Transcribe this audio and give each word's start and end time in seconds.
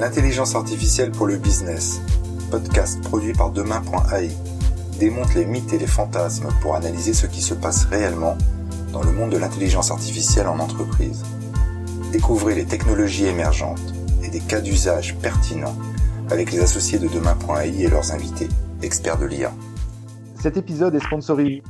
L'intelligence 0.00 0.54
artificielle 0.54 1.10
pour 1.10 1.26
le 1.26 1.36
business, 1.36 2.00
podcast 2.50 3.02
produit 3.02 3.34
par 3.34 3.50
demain.ai, 3.50 4.30
démonte 4.98 5.34
les 5.34 5.44
mythes 5.44 5.74
et 5.74 5.78
les 5.78 5.86
fantasmes 5.86 6.48
pour 6.62 6.74
analyser 6.74 7.12
ce 7.12 7.26
qui 7.26 7.42
se 7.42 7.52
passe 7.52 7.84
réellement 7.84 8.38
dans 8.94 9.02
le 9.02 9.12
monde 9.12 9.28
de 9.28 9.36
l'intelligence 9.36 9.90
artificielle 9.90 10.46
en 10.46 10.58
entreprise. 10.58 11.22
Découvrez 12.12 12.54
les 12.54 12.64
technologies 12.64 13.26
émergentes 13.26 13.92
et 14.24 14.30
des 14.30 14.40
cas 14.40 14.62
d'usage 14.62 15.18
pertinents 15.18 15.76
avec 16.30 16.50
les 16.50 16.60
associés 16.60 16.98
de 16.98 17.06
demain.ai 17.06 17.82
et 17.82 17.88
leurs 17.88 18.12
invités, 18.12 18.48
experts 18.80 19.18
de 19.18 19.26
l'IA. 19.26 19.52
Cet 20.40 20.56
épisode 20.56 20.94
est 20.94 21.04
sponsorisé 21.04 21.62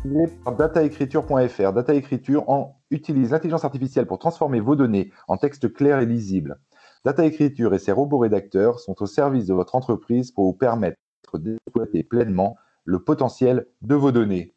par 0.44 0.54
dataécriture.fr. 0.54 1.72
Dataécriture 1.72 2.44
utilise 2.92 3.32
l'intelligence 3.32 3.64
artificielle 3.64 4.06
pour 4.06 4.20
transformer 4.20 4.60
vos 4.60 4.76
données 4.76 5.10
en 5.26 5.36
texte 5.36 5.72
clair 5.72 5.98
et 5.98 6.06
lisible. 6.06 6.60
Data 7.02 7.24
Écriture 7.24 7.72
et 7.72 7.78
ses 7.78 7.92
robots 7.92 8.18
rédacteurs 8.18 8.78
sont 8.78 9.02
au 9.02 9.06
service 9.06 9.46
de 9.46 9.54
votre 9.54 9.74
entreprise 9.74 10.32
pour 10.32 10.44
vous 10.44 10.52
permettre 10.52 10.98
d'exploiter 11.32 12.02
pleinement 12.02 12.58
le 12.84 13.02
potentiel 13.02 13.66
de 13.80 13.94
vos 13.94 14.12
données. 14.12 14.52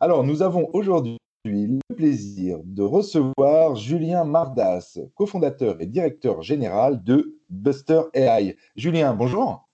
Alors, 0.00 0.22
nous 0.22 0.42
avons 0.42 0.68
aujourd'hui 0.74 1.18
le 1.44 1.80
plaisir 1.96 2.60
de 2.64 2.82
recevoir 2.82 3.74
Julien 3.74 4.22
Mardas, 4.22 5.00
cofondateur 5.16 5.80
et 5.80 5.86
directeur 5.86 6.42
général 6.42 7.02
de 7.02 7.40
Buster 7.50 8.02
AI. 8.14 8.56
Julien, 8.76 9.14
bonjour. 9.14 9.68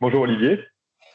Bonjour 0.00 0.22
Olivier. 0.22 0.58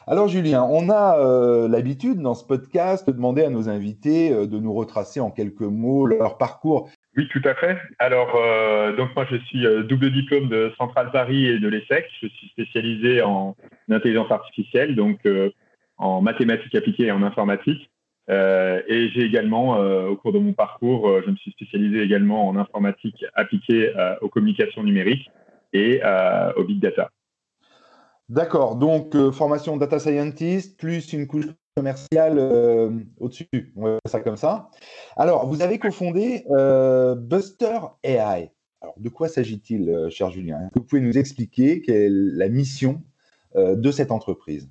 Alors 0.06 0.28
Julien, 0.28 0.62
on 0.62 0.88
a 0.88 1.18
euh, 1.18 1.68
l'habitude 1.68 2.20
dans 2.20 2.34
ce 2.34 2.44
podcast 2.44 3.06
de 3.06 3.12
demander 3.12 3.42
à 3.42 3.50
nos 3.50 3.68
invités 3.68 4.32
euh, 4.32 4.46
de 4.46 4.58
nous 4.58 4.72
retracer 4.72 5.18
en 5.20 5.30
quelques 5.32 5.60
mots 5.60 6.06
leur 6.06 6.38
parcours. 6.38 6.88
Oui, 7.16 7.28
tout 7.28 7.40
à 7.44 7.54
fait. 7.54 7.78
Alors, 7.98 8.36
euh, 8.36 8.94
donc 8.94 9.14
moi, 9.16 9.26
je 9.30 9.36
suis 9.36 9.66
euh, 9.66 9.82
double 9.82 10.12
diplôme 10.12 10.48
de 10.48 10.72
Centrale 10.76 11.10
Paris 11.10 11.46
et 11.46 11.58
de 11.58 11.66
l'ESSEC. 11.66 12.04
Je 12.20 12.28
suis 12.28 12.48
spécialisé 12.48 13.22
en 13.22 13.56
intelligence 13.90 14.30
artificielle, 14.30 14.94
donc 14.94 15.20
euh, 15.24 15.50
en 15.96 16.20
mathématiques 16.20 16.74
appliquées 16.74 17.06
et 17.06 17.12
en 17.12 17.22
informatique. 17.22 17.90
et 18.28 19.08
j'ai 19.14 19.22
également, 19.22 19.78
au 20.10 20.16
cours 20.16 20.32
de 20.32 20.38
mon 20.38 20.52
parcours, 20.52 21.22
je 21.24 21.30
me 21.30 21.36
suis 21.36 21.52
spécialisé 21.52 22.02
également 22.02 22.48
en 22.48 22.56
informatique 22.56 23.24
appliquée 23.34 23.94
aux 24.20 24.28
communications 24.28 24.82
numériques 24.82 25.30
et 25.72 26.02
au 26.56 26.64
big 26.64 26.80
data. 26.80 27.10
D'accord. 28.28 28.76
Donc, 28.76 29.16
formation 29.32 29.76
data 29.76 29.98
scientist 30.00 30.76
plus 30.76 31.12
une 31.14 31.26
couche 31.28 31.46
commercial 31.76 32.38
euh, 32.38 32.90
au-dessus. 33.20 33.46
On 33.76 33.82
va 33.82 33.98
ça 34.06 34.20
comme 34.20 34.36
ça. 34.36 34.70
Alors, 35.16 35.46
vous 35.46 35.60
avez 35.62 35.78
cofondé 35.78 36.44
euh, 36.50 37.14
Buster 37.14 37.78
AI. 38.02 38.50
Alors, 38.80 38.94
de 38.98 39.08
quoi 39.10 39.28
s'agit-il, 39.28 39.90
euh, 39.90 40.08
cher 40.08 40.30
Julien? 40.30 40.70
Vous 40.74 40.82
pouvez 40.82 41.02
nous 41.02 41.18
expliquer 41.18 41.82
quelle 41.82 41.96
est 41.96 42.08
la 42.10 42.48
mission 42.48 43.02
de 43.54 43.90
cette 43.90 44.10
entreprise? 44.10 44.70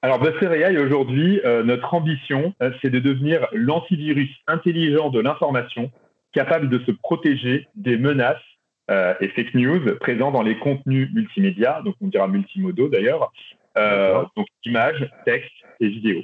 Alors, 0.00 0.20
Buster 0.20 0.46
AI, 0.46 0.78
aujourd'hui, 0.78 1.40
notre 1.64 1.92
ambition, 1.92 2.54
c'est 2.80 2.90
de 2.90 3.00
devenir 3.00 3.48
l'antivirus 3.52 4.30
intelligent 4.46 5.10
de 5.10 5.18
l'information, 5.18 5.90
capable 6.30 6.68
de 6.68 6.78
se 6.84 6.92
protéger 6.92 7.66
des 7.74 7.96
menaces 7.96 8.36
et 8.88 9.26
fake 9.34 9.54
news 9.54 9.96
présents 9.98 10.30
dans 10.30 10.42
les 10.42 10.56
contenus 10.56 11.12
multimédia, 11.12 11.82
donc 11.84 11.96
on 12.00 12.06
dira 12.06 12.28
multimodaux 12.28 12.88
d'ailleurs, 12.88 13.32
donc 13.76 14.46
images, 14.64 15.10
texte 15.24 15.52
et 15.80 15.88
vidéo. 15.88 16.22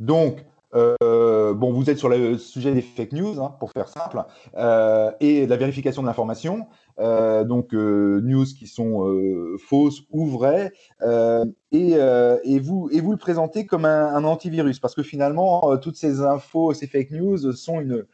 Donc, 0.00 0.44
euh, 0.74 1.54
bon, 1.54 1.72
vous 1.72 1.88
êtes 1.88 1.98
sur 1.98 2.08
le 2.08 2.36
sujet 2.36 2.72
des 2.72 2.82
fake 2.82 3.12
news, 3.12 3.40
hein, 3.40 3.54
pour 3.60 3.70
faire 3.72 3.88
simple, 3.88 4.22
euh, 4.56 5.10
et 5.20 5.46
de 5.46 5.50
la 5.50 5.56
vérification 5.56 6.02
de 6.02 6.06
l'information. 6.06 6.66
donc, 6.98 7.72
news 7.72 8.44
qui 8.44 8.66
sont 8.66 9.56
fausses 9.58 10.02
ou 10.10 10.26
vraies, 10.26 10.72
et, 11.00 12.58
vous, 12.60 12.88
et 12.92 13.00
vous 13.00 13.12
le 13.12 13.18
présentez 13.18 13.66
comme 13.66 13.84
un, 13.84 14.24
antivirus, 14.24 14.80
parce 14.80 14.94
que 14.94 15.02
finalement, 15.02 15.76
toutes 15.78 15.96
ces 15.96 16.20
infos, 16.20 16.72
ces 16.74 16.86
fake 16.86 17.10
news 17.10 17.52
sont, 17.52 17.80
une, 17.80 18.04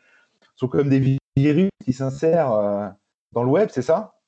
sont 0.57 0.69
comme 0.69 0.89
des 0.89 1.19
virus 1.37 1.71
qui 1.85 1.93
s'insèrent 1.93 2.95
dans 3.33 3.43
le 3.43 3.51
web, 3.51 3.69
c'est 3.73 3.83
ça? 3.83 4.20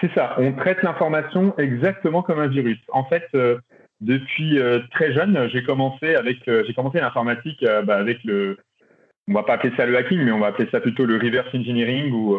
C'est 0.00 0.12
ça, 0.14 0.34
on 0.38 0.52
traite 0.52 0.82
l'information 0.82 1.56
exactement 1.58 2.22
comme 2.22 2.40
un 2.40 2.48
virus. 2.48 2.78
En 2.92 3.04
fait, 3.04 3.26
euh, 3.34 3.58
depuis 4.00 4.58
euh, 4.58 4.80
très 4.90 5.12
jeune, 5.12 5.48
j'ai 5.52 5.62
commencé 5.62 6.16
euh, 6.16 6.72
commencé 6.74 7.00
l'informatique 7.00 7.64
bah, 7.84 7.96
avec 7.96 8.22
le 8.24 8.58
on 9.28 9.32
va 9.32 9.42
pas 9.42 9.54
appeler 9.54 9.74
ça 9.76 9.86
le 9.86 9.96
hacking, 9.96 10.20
mais 10.20 10.32
on 10.32 10.40
va 10.40 10.48
appeler 10.48 10.68
ça 10.70 10.80
plutôt 10.80 11.06
le 11.06 11.16
reverse 11.16 11.48
engineering 11.54 12.12
ou, 12.12 12.36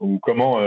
ou, 0.00 0.18
comment 0.18 0.58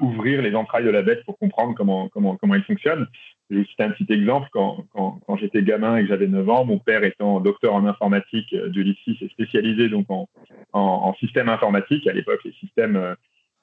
ouvrir 0.00 0.42
les 0.42 0.54
entrailles 0.54 0.84
de 0.84 0.90
la 0.90 1.02
bête 1.02 1.24
pour 1.24 1.38
comprendre 1.38 1.74
comment 1.74 2.08
comment 2.10 2.36
comment 2.36 2.54
il 2.54 2.62
fonctionne. 2.62 3.08
Je 3.50 3.56
vais 3.56 3.64
citer 3.64 3.82
un 3.82 3.90
petit 3.90 4.12
exemple. 4.12 4.48
Quand, 4.52 4.84
quand, 4.92 5.20
quand 5.26 5.36
j'étais 5.36 5.62
gamin 5.62 5.96
et 5.96 6.02
que 6.02 6.08
j'avais 6.08 6.28
9 6.28 6.48
ans, 6.48 6.64
mon 6.64 6.78
père 6.78 7.02
étant 7.02 7.40
docteur 7.40 7.74
en 7.74 7.84
informatique 7.86 8.54
de 8.54 8.80
l'IFSI, 8.80 9.16
s'est 9.18 9.28
spécialisé 9.28 9.88
donc 9.88 10.06
en, 10.08 10.28
en, 10.72 10.80
en, 10.80 11.14
système 11.14 11.48
informatique. 11.48 12.06
À 12.06 12.12
l'époque, 12.12 12.40
les 12.44 12.52
systèmes 12.52 13.16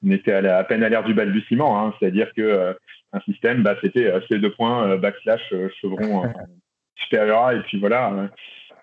on 0.06 0.12
était 0.12 0.34
à, 0.34 0.64
peine 0.64 0.84
à 0.84 0.90
l'ère 0.90 1.04
du 1.04 1.14
balbutiement, 1.14 1.80
hein, 1.80 1.94
c'est-à-dire 2.00 2.32
que 2.36 2.42
euh, 2.42 2.74
un 3.14 3.20
système, 3.22 3.64
bah, 3.64 3.76
c'était 3.84 4.08
euh, 4.08 4.20
ces 4.30 4.40
deux 4.40 4.52
points 4.52 4.90
euh, 4.90 4.98
backslash 4.98 5.54
chevron 5.80 6.24
supérieur 6.96 7.44
A, 7.44 7.56
et 7.56 7.62
puis 7.62 7.80
voilà, 7.80 8.30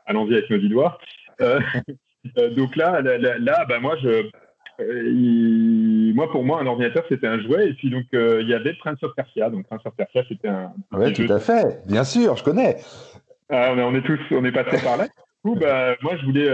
allons-y 0.06 0.34
avec 0.34 0.50
nos 0.50 0.58
dix 0.58 0.68
doigts. 0.68 0.98
donc 2.56 2.76
là, 2.76 3.00
là, 3.00 3.64
bah, 3.68 3.78
moi, 3.80 3.96
je, 4.02 4.28
moi, 6.14 6.30
pour 6.30 6.44
moi, 6.44 6.60
un 6.60 6.66
ordinateur, 6.66 7.04
c'était 7.08 7.26
un 7.26 7.40
jouet. 7.40 7.70
Et 7.70 7.74
puis, 7.74 7.90
donc, 7.90 8.04
il 8.12 8.48
y 8.48 8.54
avait 8.54 8.74
Prince 8.74 9.02
of 9.02 9.14
Persia. 9.14 9.50
Donc, 9.50 9.66
Prince 9.66 9.82
of 9.84 9.94
Persia, 9.96 10.22
c'était 10.28 10.48
un. 10.48 10.72
Oui, 10.92 11.12
tout 11.12 11.32
à 11.32 11.38
fait. 11.38 11.80
Bien 11.86 12.04
sûr, 12.04 12.36
je 12.36 12.42
connais. 12.42 12.76
Ah, 13.50 13.72
on, 13.76 13.94
est, 13.94 14.02
tous, 14.02 14.20
on 14.32 14.44
est 14.44 14.52
passé 14.52 14.82
par 14.82 14.96
là. 14.96 15.04
Du 15.04 15.10
coup, 15.44 15.54
bah, 15.56 15.94
moi, 16.02 16.16
je 16.16 16.24
voulais 16.26 16.48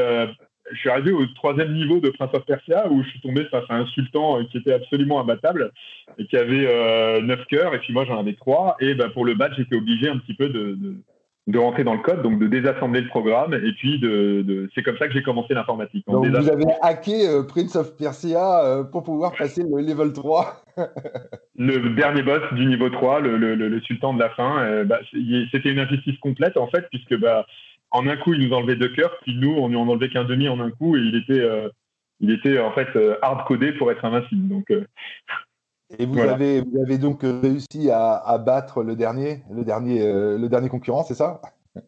je 0.73 0.79
suis 0.79 0.91
arrivé 0.91 1.13
au 1.13 1.27
troisième 1.27 1.73
niveau 1.75 2.01
de 2.01 2.11
Prince 2.11 2.31
of 2.33 2.45
Persia 2.45 2.89
où 2.91 3.03
je 3.03 3.09
suis 3.11 3.21
tombé 3.21 3.45
face 3.47 3.65
à 3.69 3.77
un 3.77 3.87
sultan 3.87 4.39
euh, 4.39 4.45
qui 4.51 4.59
était 4.59 4.73
absolument 4.73 5.21
imbattable 5.21 5.73
et 6.19 6.27
qui 6.27 6.37
avait 6.37 6.67
euh, 6.67 7.21
neuf 7.21 7.45
cœurs 7.47 7.75
et 7.75 7.79
puis 7.79 7.93
moi 7.93 8.05
j'en 8.05 8.19
avais 8.19 8.35
trois. 8.35 8.77
Et 8.81 8.95
ben, 8.95 9.11
pour 9.11 9.25
le 9.25 9.35
battre 9.35 9.55
j'étais 9.57 9.77
obligé 9.77 10.09
un 10.09 10.19
petit 10.19 10.35
peu 10.35 10.49
de, 10.49 10.79
de, 11.47 11.59
rentrer 11.59 11.85
dans 11.85 11.93
le 11.93 12.01
code 12.01 12.23
donc 12.23 12.39
de 12.39 12.47
désassembler 12.47 13.03
le 13.03 13.09
programme 13.09 13.53
et 13.53 13.73
puis 13.73 13.99
de, 13.99 14.71
c'est 14.75 14.83
comme 14.83 14.97
ça 14.97 15.07
que 15.07 15.13
j'ai 15.13 15.23
commencé 15.23 15.53
l'informatique. 15.53 16.07
Donc 16.09 16.27
vous 16.27 16.51
avez 16.51 16.65
hacké 16.81 17.29
euh, 17.29 17.43
Prince 17.43 17.77
of 17.77 17.97
Persia 17.97 18.85
pour 18.91 19.03
pouvoir 19.03 19.33
passer 19.37 19.63
le 19.63 19.83
level 19.83 20.13
3 20.13 20.65
Le 21.57 21.95
dernier 21.95 22.23
boss 22.23 22.43
du 22.53 22.67
niveau 22.67 22.89
3, 22.89 23.21
le, 23.21 23.37
le, 23.37 23.55
le 23.55 23.81
sultan 23.83 24.15
de 24.15 24.21
la 24.21 24.31
fin, 24.31 24.85
bah, 24.85 24.99
c'était 25.53 25.71
une 25.71 25.79
injustice 25.79 26.19
complète 26.19 26.57
en 26.57 26.67
fait 26.69 26.89
puisque 26.91 27.17
bah, 27.17 27.47
en 27.95 28.09
un 28.09 28.17
coup, 28.17 28.35
il 28.35 28.47
nous 28.47 28.53
enlevait 28.53 28.75
deux 28.75 28.89
cœurs, 28.89 29.17
puis 29.23 29.37
nous, 29.37 29.53
on 29.53 29.69
lui 29.69 29.77
en 29.77 29.89
enlevait 29.89 30.11
qu'un 30.11 30.25
demi 30.25 30.49
en 30.49 30.59
un 30.61 30.71
coup, 30.71 30.97
et 30.97 31.01
il 31.01 31.15
était, 31.15 31.41
euh, 31.41 31.69
il 32.21 32.33
était 32.33 32.59
en 32.59 32.73
fait 32.73 32.89
euh, 32.97 33.17
hard 33.23 33.47
codé 33.47 33.73
pour 33.73 33.91
être 33.93 34.05
invincible. 34.05 34.49
Donc, 34.49 34.71
euh, 34.73 34.85
et 35.99 36.05
vous, 36.05 36.19
avez, 36.19 36.61
vous 36.61 36.83
avez 36.83 36.99
donc 36.99 37.21
réussi 37.23 37.89
à, 37.93 38.37
battre 38.45 38.83
le 38.83 38.97
dernier, 38.97 39.43
le 39.55 39.65
dernier, 39.65 40.01
le 40.01 40.49
dernier 40.49 40.69
concurrent, 40.69 41.05
c'est 41.05 41.15
ça? 41.15 41.41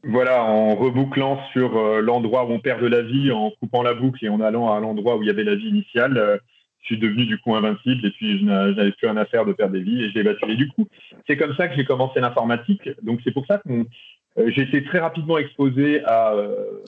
Voilà, 0.05 0.45
en 0.45 0.77
rebouclant 0.77 1.41
sur 1.53 2.03
l'endroit 2.03 2.45
où 2.45 2.51
on 2.51 2.61
perd 2.61 2.81
de 2.81 2.87
la 2.87 3.03
vie, 3.03 3.33
en 3.33 3.51
coupant 3.59 3.83
la 3.83 3.95
boucle 3.95 4.25
et 4.25 4.29
en 4.29 4.41
allant 4.41 4.73
à 4.73 4.79
l'endroit 4.79 5.17
où 5.17 5.23
il 5.23 5.27
y 5.27 5.31
avait 5.31 5.45
la 5.45 5.57
vie 5.57 5.69
initiale, 5.69 6.41
je 6.87 6.95
suis 6.95 6.99
devenu 6.99 7.27
du 7.27 7.39
coup 7.39 7.55
invincible 7.57 8.07
et 8.07 8.11
puis 8.13 8.39
je 8.39 8.45
n'avais 8.45 8.93
plus 8.93 9.09
rien 9.09 9.17
à 9.17 9.25
faire 9.25 9.45
de 9.45 9.53
perdre 9.53 9.73
des 9.73 9.81
vies 9.81 10.05
et 10.05 10.11
je 10.11 10.15
l'ai 10.15 10.23
battu. 10.23 10.49
Et 10.49 10.55
du 10.55 10.69
coup, 10.69 10.87
c'est 11.27 11.37
comme 11.37 11.57
ça 11.57 11.67
que 11.67 11.75
j'ai 11.75 11.85
commencé 11.85 12.21
l'informatique. 12.21 12.89
Donc 13.03 13.21
c'est 13.25 13.33
pour 13.33 13.45
ça 13.47 13.59
que 13.59 13.69
euh, 13.69 13.85
j'ai 14.37 14.63
été 14.63 14.85
très 14.85 14.99
rapidement 14.99 15.39
exposé 15.39 16.03
à, 16.05 16.33
euh, 16.33 16.83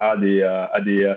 à, 0.00 0.16
des, 0.16 0.42
à, 0.42 0.80
des, 0.80 1.14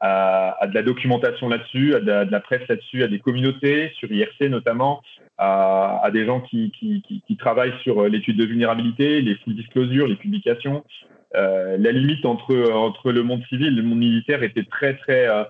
à, 0.00 0.66
de 0.66 0.74
la 0.74 0.82
documentation 0.82 1.48
là-dessus, 1.48 1.94
à 1.94 2.00
de 2.00 2.30
la, 2.30 2.40
presse 2.40 2.66
là-dessus, 2.68 3.02
à 3.02 3.08
des 3.08 3.18
communautés, 3.18 3.92
sur 3.98 4.10
IRC 4.10 4.42
notamment, 4.48 5.02
à, 5.38 6.08
des 6.12 6.26
gens 6.26 6.40
qui, 6.40 6.72
qui, 6.72 7.02
qui, 7.26 7.36
travaillent 7.36 7.78
sur 7.82 8.02
euh, 8.02 8.08
l'étude 8.08 8.36
de 8.36 8.44
vulnérabilité, 8.44 9.20
les 9.20 9.36
full 9.36 9.54
disclosures, 9.54 10.06
les 10.06 10.16
publications. 10.16 10.84
Euh, 11.36 11.76
la 11.78 11.92
limite 11.92 12.24
entre, 12.24 12.72
entre 12.72 13.12
le 13.12 13.22
monde 13.22 13.42
civil 13.48 13.68
et 13.68 13.70
le 13.70 13.82
monde 13.82 13.98
militaire 13.98 14.42
était 14.42 14.64
très, 14.64 14.96
très 14.96 15.28
euh, 15.28 15.44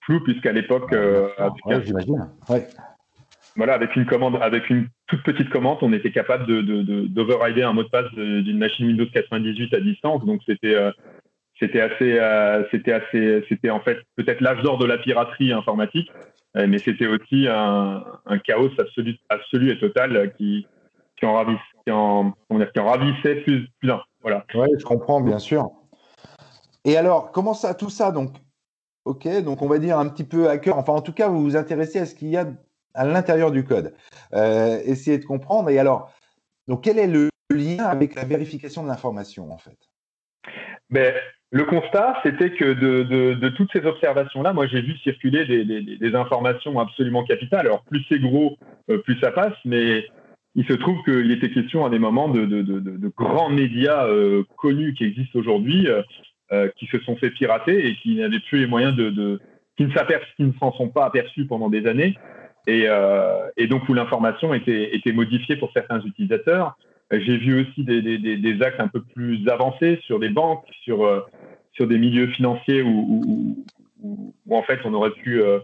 floue, 0.00 0.20
puisqu'à 0.20 0.52
l'époque. 0.52 0.92
Euh, 0.92 1.28
j'imagine. 1.84 2.28
Ouais 2.48 2.66
voilà, 3.56 3.74
avec 3.74 3.96
une 3.96 4.06
commande, 4.06 4.38
avec 4.40 4.70
une 4.70 4.88
toute 5.06 5.22
petite 5.22 5.50
commande, 5.50 5.78
on 5.82 5.92
était 5.92 6.12
capable 6.12 6.46
de, 6.46 7.06
d'overrider 7.06 7.62
un 7.62 7.72
mot 7.72 7.82
de 7.82 7.88
passe 7.88 8.10
d'une 8.12 8.58
machine 8.58 8.86
Windows 8.86 9.06
98 9.12 9.74
à 9.74 9.80
distance. 9.80 10.24
Donc 10.24 10.40
c'était 10.46 10.74
euh, 10.74 10.92
c'était 11.58 11.80
assez 11.80 12.18
euh, 12.18 12.64
c'était 12.70 12.92
assez 12.92 13.44
c'était 13.48 13.70
en 13.70 13.80
fait 13.80 13.98
peut-être 14.16 14.40
l'âge 14.40 14.62
d'or 14.62 14.78
de 14.78 14.86
la 14.86 14.98
piraterie 14.98 15.52
informatique, 15.52 16.10
euh, 16.56 16.66
mais 16.68 16.78
c'était 16.78 17.06
aussi 17.06 17.46
un, 17.48 18.04
chaos 18.44 18.70
absolu 18.78 19.16
absolu 19.28 19.70
et 19.70 19.78
total 19.78 20.32
qui 20.36 20.66
qui 21.16 21.26
en 21.26 21.34
ravissait 21.34 21.60
qui 21.84 21.92
en, 21.92 22.32
qui 22.50 22.80
en 22.80 22.86
ravissait 22.86 23.36
plus 23.36 23.68
plus. 23.80 23.90
Voilà. 24.22 24.44
Oui, 24.54 24.68
je 24.78 24.84
comprends 24.84 25.20
bien 25.20 25.38
sûr. 25.38 25.70
Et 26.84 26.96
alors, 26.96 27.30
comment 27.32 27.54
ça 27.54 27.74
tout 27.74 27.90
ça 27.90 28.10
donc 28.10 28.36
Ok, 29.06 29.26
donc 29.42 29.62
on 29.62 29.66
va 29.66 29.78
dire 29.78 29.98
un 29.98 30.08
petit 30.08 30.24
peu 30.24 30.48
hacker. 30.48 30.76
Enfin, 30.76 30.92
en 30.92 31.00
tout 31.00 31.12
cas, 31.12 31.28
vous 31.28 31.42
vous 31.42 31.56
intéressez 31.56 31.98
à 31.98 32.06
ce 32.06 32.14
qu'il 32.14 32.28
y 32.28 32.36
a 32.36 32.46
à 32.94 33.04
l'intérieur 33.04 33.50
du 33.50 33.64
code. 33.64 33.94
essayer 34.32 35.18
de 35.18 35.24
comprendre. 35.24 35.70
Et 35.70 35.78
alors, 35.78 36.12
donc 36.68 36.84
quel 36.84 36.98
est 36.98 37.06
le 37.06 37.30
lien 37.50 37.84
avec 37.84 38.14
la 38.14 38.24
vérification 38.24 38.82
de 38.82 38.88
l'information 38.88 39.50
en 39.52 39.58
fait? 39.58 39.76
Ben, 40.90 41.14
le 41.52 41.64
constat, 41.64 42.16
c'était 42.22 42.50
que 42.50 42.72
de, 42.72 43.48
toutes 43.50 43.72
ces 43.72 43.84
observations-là, 43.84 44.52
moi 44.52 44.66
j'ai 44.66 44.80
vu 44.82 44.96
circuler 44.98 45.44
des, 45.44 46.14
informations 46.14 46.78
absolument 46.78 47.24
capitales. 47.24 47.66
Alors 47.66 47.82
plus 47.84 48.04
c'est 48.08 48.20
gros, 48.20 48.56
euh, 48.88 48.98
plus 48.98 49.18
ça 49.20 49.32
passe, 49.32 49.56
mais 49.64 50.06
il 50.54 50.64
se 50.66 50.72
trouve 50.72 51.02
qu'il 51.04 51.30
était 51.32 51.50
question 51.50 51.84
à 51.84 51.90
des 51.90 51.98
moments 51.98 52.28
de, 52.28 53.12
grands 53.16 53.50
médias 53.50 54.06
euh, 54.06 54.44
connus 54.56 54.94
qui 54.94 55.04
existent 55.04 55.38
aujourd'hui, 55.38 55.88
euh, 56.52 56.68
qui 56.76 56.86
se 56.86 56.98
sont 57.00 57.16
fait 57.16 57.30
pirater 57.30 57.86
et 57.86 57.96
qui 57.96 58.16
n'avaient 58.16 58.40
plus 58.40 58.60
les 58.60 58.66
moyens 58.66 58.94
de, 58.94 59.40
qui 59.76 59.84
ne 59.84 60.52
s'en 60.60 60.72
sont 60.72 60.88
pas 60.88 61.06
aperçus 61.06 61.46
pendant 61.46 61.68
des 61.68 61.86
années, 61.86 62.16
et, 62.66 63.66
donc 63.66 63.88
où 63.88 63.94
l'information 63.94 64.54
était, 64.54 65.12
modifiée 65.12 65.56
pour 65.56 65.72
certains 65.72 66.00
utilisateurs. 66.00 66.76
J'ai 67.10 67.38
vu 67.38 67.60
aussi 67.60 67.82
des, 67.84 68.62
actes 68.62 68.80
un 68.80 68.88
peu 68.88 69.02
plus 69.02 69.48
avancés 69.48 69.98
sur 70.04 70.20
des 70.20 70.28
banques, 70.28 70.64
sur, 70.82 71.04
euh, 71.04 71.20
des 71.80 71.98
milieux 71.98 72.28
financiers 72.28 72.82
où, 72.82 73.64
en 74.50 74.62
fait 74.62 74.80
on 74.84 74.92
aurait 74.92 75.10
pu, 75.10 75.40
euh, 75.42 75.60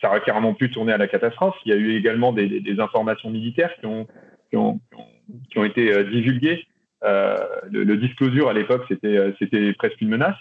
ça 0.00 0.08
aurait 0.08 0.20
carrément 0.22 0.54
pu 0.54 0.70
tourner 0.70 0.92
à 0.92 0.98
la 0.98 1.06
catastrophe. 1.06 1.54
Il 1.64 1.70
y 1.70 1.74
a 1.74 1.78
eu 1.78 1.96
également 1.96 2.32
des, 2.32 2.74
informations 2.78 3.30
militaires 3.30 3.72
qui 3.80 3.86
ont, 4.56 4.78
été 5.64 5.92
euh, 5.92 6.04
divulguées. 6.04 6.66
le, 7.02 7.94
disclosure 7.94 8.48
à 8.48 8.52
l'époque, 8.52 8.84
c'était 8.88 9.72
presque 9.74 10.00
une 10.00 10.08
menace. 10.08 10.38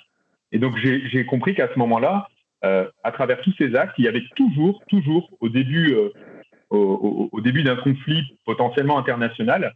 Et 0.51 0.57
donc 0.57 0.75
j'ai 0.77 1.25
compris 1.25 1.53
qu'à 1.53 1.69
ce 1.71 1.79
moment-là, 1.79 2.27
à 2.61 3.11
travers 3.11 3.41
tous 3.41 3.53
ces 3.57 3.75
actes, 3.75 3.95
il 3.97 4.05
y 4.05 4.07
avait 4.07 4.23
toujours, 4.35 4.83
toujours 4.89 5.29
au 5.39 5.49
début, 5.49 5.95
au, 6.69 7.29
au, 7.31 7.41
début 7.41 7.63
d'un 7.63 7.77
conflit 7.77 8.23
potentiellement 8.45 8.97
international, 8.97 9.73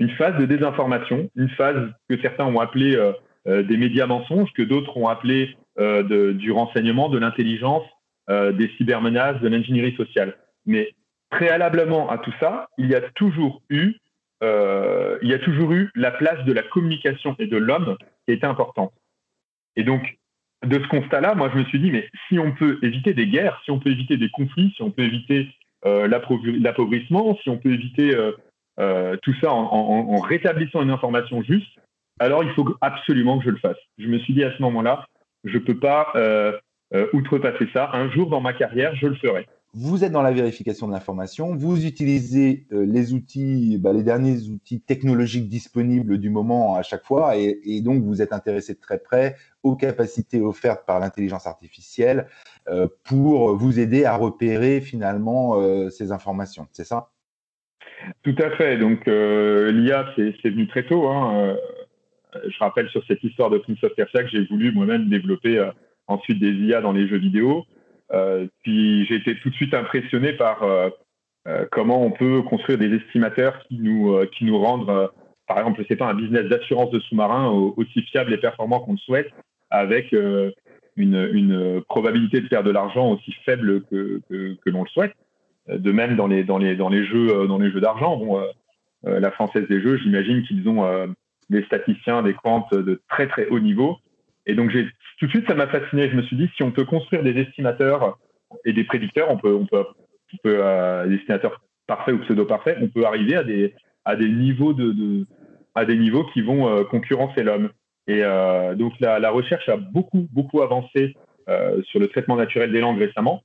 une 0.00 0.10
phase 0.10 0.36
de 0.38 0.46
désinformation, 0.46 1.30
une 1.36 1.50
phase 1.50 1.92
que 2.08 2.20
certains 2.20 2.46
ont 2.46 2.58
appelée 2.58 2.96
euh, 2.96 3.12
euh, 3.46 3.62
des 3.62 3.76
médias 3.76 4.06
mensonges, 4.06 4.50
que 4.54 4.62
d'autres 4.62 4.96
ont 4.96 5.08
appelé 5.08 5.54
euh, 5.78 6.32
du 6.32 6.50
renseignement, 6.50 7.08
de 7.08 7.18
l'intelligence, 7.18 7.84
des 8.28 8.70
cybermenaces, 8.76 9.40
de 9.40 9.48
l'ingénierie 9.48 9.96
sociale. 9.96 10.36
Mais 10.64 10.94
préalablement 11.30 12.08
à 12.10 12.18
tout 12.18 12.32
ça, 12.38 12.68
il 12.78 12.88
y 12.88 12.94
a 12.94 13.00
toujours 13.00 13.60
eu, 13.68 13.94
il 14.40 15.28
y 15.28 15.34
a 15.34 15.38
toujours 15.40 15.72
eu 15.72 15.90
la 15.96 16.12
place 16.12 16.44
de 16.44 16.52
la 16.52 16.62
communication 16.62 17.34
et 17.40 17.48
de 17.48 17.56
l'homme 17.56 17.96
qui 18.24 18.34
était 18.34 18.46
importante. 18.46 18.92
Et 19.74 19.82
donc, 19.82 20.19
de 20.64 20.78
ce 20.78 20.88
constat-là, 20.88 21.34
moi, 21.34 21.50
je 21.52 21.58
me 21.58 21.64
suis 21.64 21.80
dit, 21.80 21.90
mais 21.90 22.08
si 22.28 22.38
on 22.38 22.52
peut 22.52 22.78
éviter 22.82 23.14
des 23.14 23.26
guerres, 23.26 23.60
si 23.64 23.70
on 23.70 23.78
peut 23.78 23.90
éviter 23.90 24.16
des 24.16 24.30
conflits, 24.30 24.72
si 24.76 24.82
on 24.82 24.90
peut 24.90 25.02
éviter 25.02 25.48
l'appauvrissement, 25.84 27.38
si 27.42 27.48
on 27.48 27.56
peut 27.56 27.72
éviter 27.72 28.14
euh, 28.80 29.16
tout 29.22 29.34
ça 29.42 29.52
en, 29.52 30.16
rétablissant 30.20 30.82
une 30.82 30.90
information 30.90 31.42
juste, 31.42 31.70
alors 32.18 32.44
il 32.44 32.50
faut 32.52 32.76
absolument 32.80 33.38
que 33.38 33.44
je 33.44 33.50
le 33.50 33.58
fasse. 33.58 33.76
Je 33.98 34.06
me 34.06 34.18
suis 34.18 34.32
dit 34.32 34.44
à 34.44 34.56
ce 34.56 34.62
moment-là, 34.62 35.06
je 35.44 35.54
ne 35.54 35.58
peux 35.58 35.78
pas 35.78 36.08
euh, 36.14 36.52
euh, 36.94 37.06
outrepasser 37.12 37.68
ça. 37.74 37.90
Un 37.92 38.10
jour 38.10 38.30
dans 38.30 38.40
ma 38.40 38.52
carrière, 38.52 38.94
je 38.96 39.06
le 39.06 39.16
ferai. 39.16 39.46
Vous 39.72 40.04
êtes 40.04 40.12
dans 40.12 40.22
la 40.22 40.32
vérification 40.32 40.88
de 40.88 40.92
l'information, 40.92 41.54
vous 41.54 41.86
utilisez 41.86 42.66
les 42.70 43.12
outils, 43.12 43.78
bah, 43.78 43.92
les 43.92 44.02
derniers 44.02 44.48
outils 44.48 44.80
technologiques 44.80 45.48
disponibles 45.48 46.18
du 46.18 46.28
moment 46.28 46.74
à 46.74 46.82
chaque 46.82 47.04
fois, 47.04 47.36
et, 47.36 47.80
donc 47.80 48.02
vous 48.02 48.20
êtes 48.20 48.32
intéressé 48.32 48.74
de 48.74 48.80
très 48.80 48.98
près 48.98 49.36
aux 49.62 49.76
capacités 49.76 50.40
offertes 50.40 50.84
par 50.86 50.98
l'intelligence 50.98 51.46
artificielle 51.46 52.26
pour 53.04 53.54
vous 53.54 53.78
aider 53.78 54.04
à 54.04 54.16
repérer 54.16 54.80
finalement 54.80 55.88
ces 55.90 56.10
informations. 56.10 56.66
C'est 56.72 56.84
ça? 56.84 57.10
Tout 58.22 58.34
à 58.38 58.50
fait. 58.56 58.78
Donc, 58.78 59.06
euh, 59.08 59.70
l'IA, 59.72 60.12
c'est 60.16 60.50
venu 60.50 60.66
très 60.66 60.84
tôt. 60.84 61.08
Hein. 61.08 61.56
Euh, 62.34 62.40
je 62.48 62.58
rappelle 62.58 62.88
sur 62.88 63.04
cette 63.06 63.22
histoire 63.22 63.50
de 63.50 63.58
Prince 63.58 63.82
of 63.82 63.94
Persia 63.94 64.22
que 64.22 64.30
j'ai 64.30 64.44
voulu 64.46 64.72
moi-même 64.72 65.08
développer 65.08 65.58
euh, 65.58 65.70
ensuite 66.06 66.38
des 66.38 66.52
IA 66.52 66.80
dans 66.80 66.92
les 66.92 67.08
jeux 67.08 67.18
vidéo. 67.18 67.64
Puis, 68.62 69.06
j'ai 69.06 69.16
été 69.16 69.38
tout 69.40 69.50
de 69.50 69.54
suite 69.54 69.74
impressionné 69.74 70.32
par 70.32 70.64
comment 71.70 72.04
on 72.04 72.10
peut 72.10 72.42
construire 72.42 72.78
des 72.78 72.94
estimateurs 72.94 73.58
qui 73.66 73.78
nous, 73.78 74.18
qui 74.36 74.44
nous 74.44 74.58
rendent, 74.58 75.10
par 75.46 75.58
exemple, 75.58 75.84
c'est 75.88 75.96
pas 75.96 76.08
un 76.08 76.14
business 76.14 76.46
d'assurance 76.46 76.90
de 76.90 77.00
sous-marin 77.00 77.48
aussi 77.76 78.02
fiable 78.02 78.32
et 78.32 78.38
performant 78.38 78.80
qu'on 78.80 78.92
le 78.92 78.98
souhaite, 78.98 79.30
avec 79.70 80.12
une, 80.96 81.82
probabilité 81.88 82.40
de 82.40 82.48
faire 82.48 82.62
de 82.62 82.70
l'argent 82.70 83.10
aussi 83.10 83.32
faible 83.44 83.82
que, 83.90 84.20
que, 84.28 84.70
l'on 84.70 84.82
le 84.82 84.88
souhaite. 84.88 85.14
De 85.68 85.92
même 85.92 86.16
dans 86.16 86.26
les, 86.26 86.42
dans 86.42 86.58
les, 86.58 86.74
dans 86.74 86.88
les 86.88 87.04
jeux, 87.04 87.28
euh, 87.30 87.46
dans 87.46 87.60
jeux 87.60 87.80
d'argent, 87.80 88.38
euh, 88.38 88.44
euh, 89.06 89.20
la 89.20 89.30
française 89.30 89.68
des 89.68 89.80
jeux, 89.80 89.98
j'imagine 89.98 90.42
qu'ils 90.42 90.68
ont 90.68 90.84
des 91.48 91.62
statisticiens, 91.64 92.22
des 92.22 92.34
quantes 92.34 92.72
de 92.74 93.00
très 93.08 93.28
très 93.28 93.46
haut 93.48 93.60
niveau. 93.60 93.98
Et 94.46 94.54
donc 94.54 94.70
j'ai 94.70 94.88
tout 95.20 95.26
de 95.26 95.30
suite 95.30 95.46
ça 95.46 95.54
m'a 95.54 95.68
fasciné. 95.68 96.10
Je 96.10 96.16
me 96.16 96.22
suis 96.22 96.36
dit 96.36 96.50
si 96.56 96.62
on 96.62 96.72
peut 96.72 96.84
construire 96.84 97.22
des 97.22 97.38
estimateurs 97.38 98.18
et 98.64 98.72
des 98.72 98.84
prédicteurs, 98.84 99.30
on 99.30 99.36
peut, 99.36 99.54
on 99.54 99.66
peut, 99.66 99.84
on 100.32 100.36
peut 100.42 100.62
des 101.08 101.14
estimateurs 101.14 101.60
parfaits 101.86 102.14
ou 102.14 102.18
pseudo 102.20 102.44
parfaits, 102.44 102.78
on 102.80 102.88
peut 102.88 103.04
arriver 103.04 103.36
à 103.36 103.44
des 103.44 103.74
à 104.04 104.16
des 104.16 104.28
niveaux 104.28 104.72
de, 104.72 105.26
à 105.74 105.84
des 105.84 105.96
niveaux 105.96 106.24
qui 106.32 106.42
vont 106.42 106.84
concurrencer 106.86 107.42
l'homme. 107.42 107.70
Et 108.08 108.22
donc 108.76 108.94
la, 108.98 109.20
la, 109.20 109.30
recherche 109.30 109.68
a 109.68 109.76
beaucoup 109.76 110.26
beaucoup 110.32 110.62
avancé 110.62 111.16
sur 111.84 112.00
le 112.00 112.08
traitement 112.08 112.36
naturel 112.36 112.72
des 112.72 112.80
langues 112.80 112.98
récemment. 112.98 113.42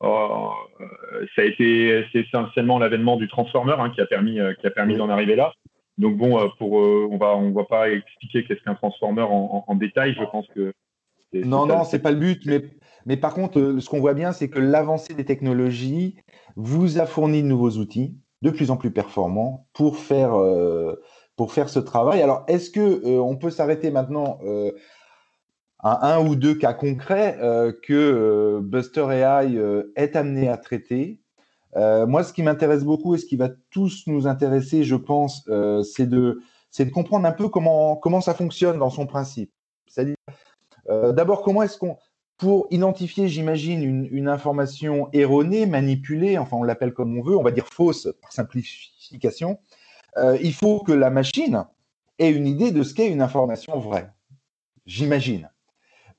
Oh, 0.00 0.52
euh, 0.80 1.26
ça 1.34 1.42
a 1.42 1.44
été 1.44 2.04
c'est 2.12 2.20
essentiellement 2.20 2.78
l'avènement 2.78 3.16
du 3.16 3.26
transformer 3.26 3.74
hein, 3.78 3.90
qui 3.90 4.00
a 4.00 4.06
permis 4.06 4.38
euh, 4.38 4.54
qui 4.54 4.66
a 4.66 4.70
permis 4.70 4.96
d'en 4.96 5.08
arriver 5.08 5.34
là. 5.34 5.52
Donc 5.98 6.16
bon, 6.16 6.40
euh, 6.40 6.46
pour 6.58 6.74
on 6.74 7.16
va 7.16 7.34
on 7.34 7.50
va 7.50 7.64
pas 7.64 7.90
expliquer 7.90 8.44
qu'est-ce 8.44 8.62
qu'un 8.62 8.76
transformer 8.76 9.22
en, 9.22 9.64
en, 9.66 9.74
détail. 9.74 10.14
Je 10.14 10.24
pense 10.24 10.46
que 10.54 10.72
non 11.32 11.66
non 11.66 11.84
c'est 11.84 11.98
pas 11.98 12.10
le 12.10 12.18
but, 12.18 12.42
mais 12.46 12.70
mais 13.06 13.16
par 13.16 13.34
contre 13.34 13.78
ce 13.80 13.88
qu'on 13.88 14.00
voit 14.00 14.14
bien 14.14 14.32
c'est 14.32 14.48
que 14.48 14.58
l'avancée 14.58 15.14
des 15.14 15.24
technologies 15.24 16.16
vous 16.56 16.98
a 16.98 17.06
fourni 17.06 17.42
de 17.42 17.48
nouveaux 17.48 17.72
outils 17.72 18.16
de 18.42 18.50
plus 18.50 18.70
en 18.70 18.76
plus 18.76 18.90
performants 18.90 19.66
pour 19.72 19.98
faire 19.98 20.32
pour 21.36 21.52
faire 21.52 21.68
ce 21.68 21.78
travail. 21.78 22.22
Alors 22.22 22.44
est-ce 22.48 22.70
que 22.70 23.18
on 23.18 23.36
peut 23.36 23.50
s'arrêter 23.50 23.90
maintenant 23.90 24.38
à 25.80 26.14
un 26.14 26.26
ou 26.26 26.34
deux 26.36 26.54
cas 26.54 26.74
concrets 26.74 27.38
euh, 27.40 27.72
que 27.82 27.92
euh, 27.92 28.60
Buster 28.60 29.06
AI 29.10 29.56
euh, 29.56 29.92
est 29.96 30.16
amené 30.16 30.48
à 30.48 30.56
traiter? 30.56 31.20
moi, 32.08 32.24
ce 32.24 32.32
qui 32.32 32.42
m'intéresse 32.42 32.82
beaucoup 32.82 33.14
et 33.14 33.18
ce 33.18 33.26
qui 33.26 33.36
va 33.36 33.50
tous 33.70 34.08
nous 34.08 34.26
intéresser, 34.26 34.82
je 34.82 34.96
pense, 34.96 35.48
c'est 35.84 36.08
de, 36.08 36.40
de 36.76 36.90
comprendre 36.90 37.24
un 37.28 37.30
peu 37.30 37.48
comment, 37.48 37.94
comment 37.94 38.20
ça 38.20 38.34
fonctionne 38.34 38.80
dans 38.80 38.90
son 38.90 39.06
principe. 39.06 39.52
C'est-à-dire, 39.86 40.16
d'abord, 40.88 41.42
comment 41.42 41.62
est-ce 41.62 41.78
qu'on, 41.78 41.96
pour 42.36 42.66
identifier, 42.70 43.28
j'imagine, 43.28 43.82
une, 43.82 44.28
information 44.28 45.08
erronée, 45.12 45.66
manipulée, 45.66 46.38
enfin 46.38 46.56
on 46.56 46.62
l'appelle 46.62 46.92
comme 46.92 47.16
on 47.18 47.22
veut, 47.22 47.36
on 47.36 47.42
va 47.42 47.50
dire 47.50 47.66
fausse 47.66 48.08
par 48.22 48.32
simplification, 48.32 49.58
il 50.40 50.54
faut 50.54 50.80
que 50.80 50.92
la 50.92 51.10
machine 51.10 51.64
ait 52.18 52.30
une 52.30 52.46
idée 52.46 52.72
de 52.72 52.82
ce 52.82 52.94
qu'est 52.94 53.08
une 53.08 53.22
information 53.22 53.78
vraie. 53.78 54.10
J'imagine 54.86 55.48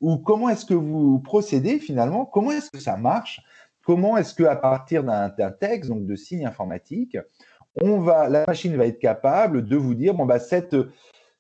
ou 0.01 0.17
comment 0.17 0.49
est-ce 0.49 0.65
que 0.65 0.73
vous 0.73 1.19
procédez 1.19 1.79
finalement? 1.79 2.25
Comment 2.25 2.51
est-ce 2.51 2.71
que 2.71 2.79
ça 2.79 2.97
marche? 2.97 3.41
Comment 3.85 4.17
est-ce 4.17 4.33
que 4.33 4.43
à 4.43 4.55
partir 4.55 5.03
d'un 5.03 5.51
texte, 5.51 5.89
donc 5.89 6.05
de 6.05 6.15
signes 6.15 6.45
informatiques, 6.45 7.17
on 7.81 7.99
va, 7.99 8.29
la 8.29 8.45
machine 8.45 8.75
va 8.75 8.85
être 8.85 8.99
capable 8.99 9.67
de 9.67 9.75
vous 9.75 9.93
dire 9.93 10.13
bon 10.13 10.25
bah 10.25 10.39
cette 10.39 10.75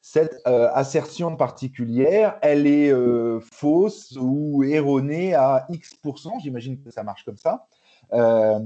cette 0.01 0.41
euh, 0.47 0.69
assertion 0.73 1.35
particulière, 1.35 2.37
elle 2.41 2.67
est 2.67 2.91
euh, 2.91 3.39
fausse 3.39 4.17
ou 4.19 4.63
erronée 4.63 5.33
à 5.33 5.65
X%, 5.69 6.39
j'imagine 6.41 6.81
que 6.81 6.89
ça 6.89 7.03
marche 7.03 7.25
comme 7.25 7.37
ça. 7.37 7.67
Euh, 8.13 8.59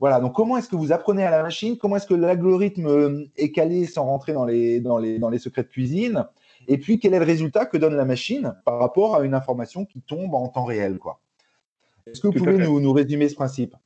voilà, 0.00 0.18
donc 0.20 0.34
comment 0.34 0.56
est-ce 0.56 0.68
que 0.68 0.76
vous 0.76 0.92
apprenez 0.92 1.24
à 1.24 1.30
la 1.30 1.42
machine? 1.42 1.76
Comment 1.78 1.96
est-ce 1.96 2.06
que 2.06 2.14
l'algorithme 2.14 3.26
est 3.36 3.52
calé 3.52 3.86
sans 3.86 4.04
rentrer 4.04 4.32
dans 4.32 4.44
les, 4.44 4.80
dans 4.80 4.98
les, 4.98 5.18
dans 5.18 5.28
les 5.28 5.38
secrets 5.38 5.62
de 5.62 5.68
cuisine? 5.68 6.26
Et 6.68 6.78
puis, 6.78 6.98
quel 6.98 7.14
est 7.14 7.18
le 7.18 7.24
résultat 7.24 7.66
que 7.66 7.76
donne 7.76 7.96
la 7.96 8.04
machine 8.04 8.54
par 8.64 8.78
rapport 8.78 9.16
à 9.16 9.24
une 9.24 9.34
information 9.34 9.84
qui 9.84 10.00
tombe 10.00 10.34
en 10.34 10.48
temps 10.48 10.64
réel 10.64 10.98
quoi? 10.98 11.20
Est-ce 12.06 12.20
que 12.20 12.28
vous 12.28 12.32
pouvez 12.32 12.58
nous, 12.58 12.92
résumer 12.92 13.28
ce 13.28 13.34
principe? 13.34 13.76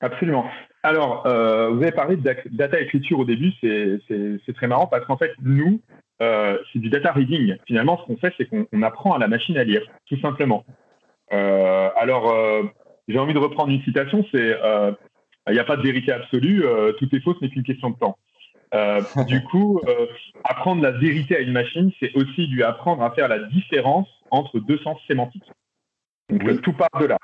Absolument. 0.00 0.44
Alors, 0.82 1.26
euh, 1.26 1.70
vous 1.70 1.82
avez 1.82 1.92
parlé 1.92 2.16
de 2.16 2.34
data 2.50 2.80
écriture 2.80 3.20
au 3.20 3.24
début, 3.24 3.52
c'est 3.60 4.54
très 4.54 4.66
marrant 4.66 4.86
parce 4.86 5.04
qu'en 5.06 5.16
fait, 5.16 5.32
nous, 5.42 5.80
euh, 6.22 6.58
c'est 6.72 6.78
du 6.78 6.90
data 6.90 7.12
reading. 7.12 7.56
Finalement, 7.66 7.98
ce 7.98 8.04
qu'on 8.06 8.16
fait, 8.16 8.32
c'est 8.36 8.46
qu'on 8.46 8.82
apprend 8.82 9.14
à 9.14 9.18
la 9.18 9.28
machine 9.28 9.56
à 9.56 9.64
lire, 9.64 9.82
tout 10.06 10.18
simplement. 10.20 10.64
Euh, 11.32 11.90
alors, 11.96 12.34
j'ai 13.08 13.18
envie 13.18 13.34
de 13.34 13.38
reprendre 13.38 13.70
une 13.70 13.82
citation, 13.82 14.24
c'est 14.32 14.56
il 15.46 15.52
n'y 15.52 15.58
a 15.58 15.64
pas 15.64 15.76
de 15.76 15.82
vérité 15.82 16.12
absolue, 16.12 16.64
tout 16.98 17.14
est 17.14 17.20
faux, 17.20 17.34
ce 17.34 17.44
n'est 17.44 17.50
qu'une 17.50 17.64
question 17.64 17.90
de 17.90 17.96
temps. 17.96 18.16
Euh, 18.74 19.02
du 19.28 19.42
coup, 19.44 19.80
euh, 19.86 20.06
apprendre 20.42 20.82
la 20.82 20.90
vérité 20.90 21.36
à 21.36 21.40
une 21.40 21.52
machine, 21.52 21.92
c'est 22.00 22.12
aussi 22.16 22.46
lui 22.46 22.62
apprendre 22.62 23.02
à 23.02 23.12
faire 23.12 23.28
la 23.28 23.38
différence 23.38 24.08
entre 24.30 24.58
deux 24.58 24.78
sens 24.78 24.98
sémantiques. 25.06 25.50
Donc, 26.30 26.62
tout 26.62 26.72
part 26.72 27.00
de 27.00 27.06
là. 27.06 27.18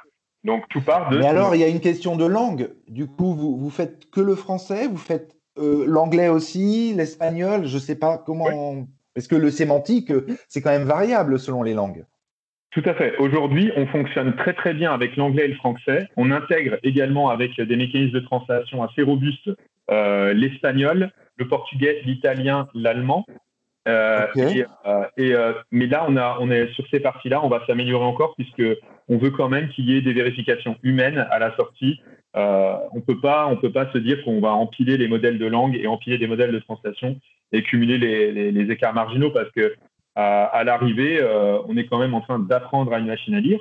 Donc 0.44 0.64
tout 0.70 0.80
part 0.80 1.10
de. 1.10 1.18
Mais 1.18 1.26
alors, 1.26 1.54
il 1.54 1.60
y 1.60 1.64
a 1.64 1.68
une 1.68 1.80
question 1.80 2.16
de 2.16 2.24
langue. 2.24 2.70
Du 2.88 3.06
coup, 3.06 3.34
vous, 3.34 3.58
vous 3.58 3.70
faites 3.70 4.10
que 4.10 4.20
le 4.20 4.34
français, 4.34 4.86
vous 4.86 4.96
faites 4.96 5.36
euh, 5.60 5.84
l'anglais 5.86 6.28
aussi, 6.28 6.94
l'espagnol, 6.94 7.66
je 7.66 7.74
ne 7.74 7.80
sais 7.80 7.98
pas 7.98 8.18
comment. 8.18 8.86
Parce 9.14 9.26
que 9.26 9.36
le 9.36 9.50
sémantique, 9.50 10.12
c'est 10.48 10.62
quand 10.62 10.70
même 10.70 10.84
variable 10.84 11.38
selon 11.38 11.62
les 11.62 11.74
langues. 11.74 12.04
Tout 12.70 12.82
à 12.84 12.94
fait. 12.94 13.16
Aujourd'hui, 13.18 13.72
on 13.76 13.86
fonctionne 13.88 14.36
très 14.36 14.54
très 14.54 14.72
bien 14.72 14.94
avec 14.94 15.16
l'anglais 15.16 15.46
et 15.46 15.48
le 15.48 15.56
français. 15.56 16.06
On 16.16 16.30
intègre 16.30 16.78
également 16.84 17.28
avec 17.28 17.60
des 17.60 17.76
mécanismes 17.76 18.14
de 18.14 18.20
translation 18.20 18.84
assez 18.84 19.02
robustes 19.02 19.50
euh, 19.90 20.32
l'espagnol, 20.32 21.10
le 21.36 21.48
portugais, 21.48 22.00
l'italien, 22.04 22.68
l'allemand. 22.74 23.26
Euh, 23.88 24.26
euh, 25.18 25.54
mais 25.72 25.86
là, 25.86 26.04
on, 26.08 26.16
a, 26.16 26.36
on 26.40 26.50
est 26.50 26.72
sur 26.74 26.86
ces 26.90 27.00
parties-là, 27.00 27.40
on 27.42 27.48
va 27.48 27.64
s'améliorer 27.66 28.04
encore 28.04 28.34
puisque 28.36 28.62
on 29.08 29.18
veut 29.18 29.30
quand 29.30 29.48
même 29.48 29.68
qu'il 29.70 29.90
y 29.90 29.96
ait 29.96 30.02
des 30.02 30.12
vérifications 30.12 30.76
humaines 30.82 31.26
à 31.30 31.38
la 31.38 31.56
sortie. 31.56 32.00
On 32.34 33.00
peut 33.00 33.20
pas, 33.20 33.48
on 33.48 33.56
peut 33.56 33.72
pas 33.72 33.90
se 33.92 33.98
dire 33.98 34.22
qu'on 34.24 34.40
va 34.40 34.52
empiler 34.52 34.96
les 34.96 35.08
modèles 35.08 35.38
de 35.38 35.46
langue 35.46 35.76
et 35.76 35.86
empiler 35.86 36.18
des 36.18 36.26
modèles 36.26 36.52
de 36.52 36.58
translation 36.58 37.18
et 37.52 37.62
cumuler 37.62 37.98
les, 37.98 38.70
écarts 38.70 38.94
marginaux 38.94 39.30
parce 39.30 39.50
que 39.50 39.74
à, 40.16 40.64
l'arrivée, 40.64 41.18
euh, 41.20 41.58
on 41.66 41.76
est 41.76 41.86
quand 41.86 41.98
même 41.98 42.14
en 42.14 42.20
train 42.20 42.38
d'apprendre 42.38 42.92
à 42.92 42.98
une 42.98 43.06
machine 43.06 43.34
à 43.34 43.40
lire, 43.40 43.60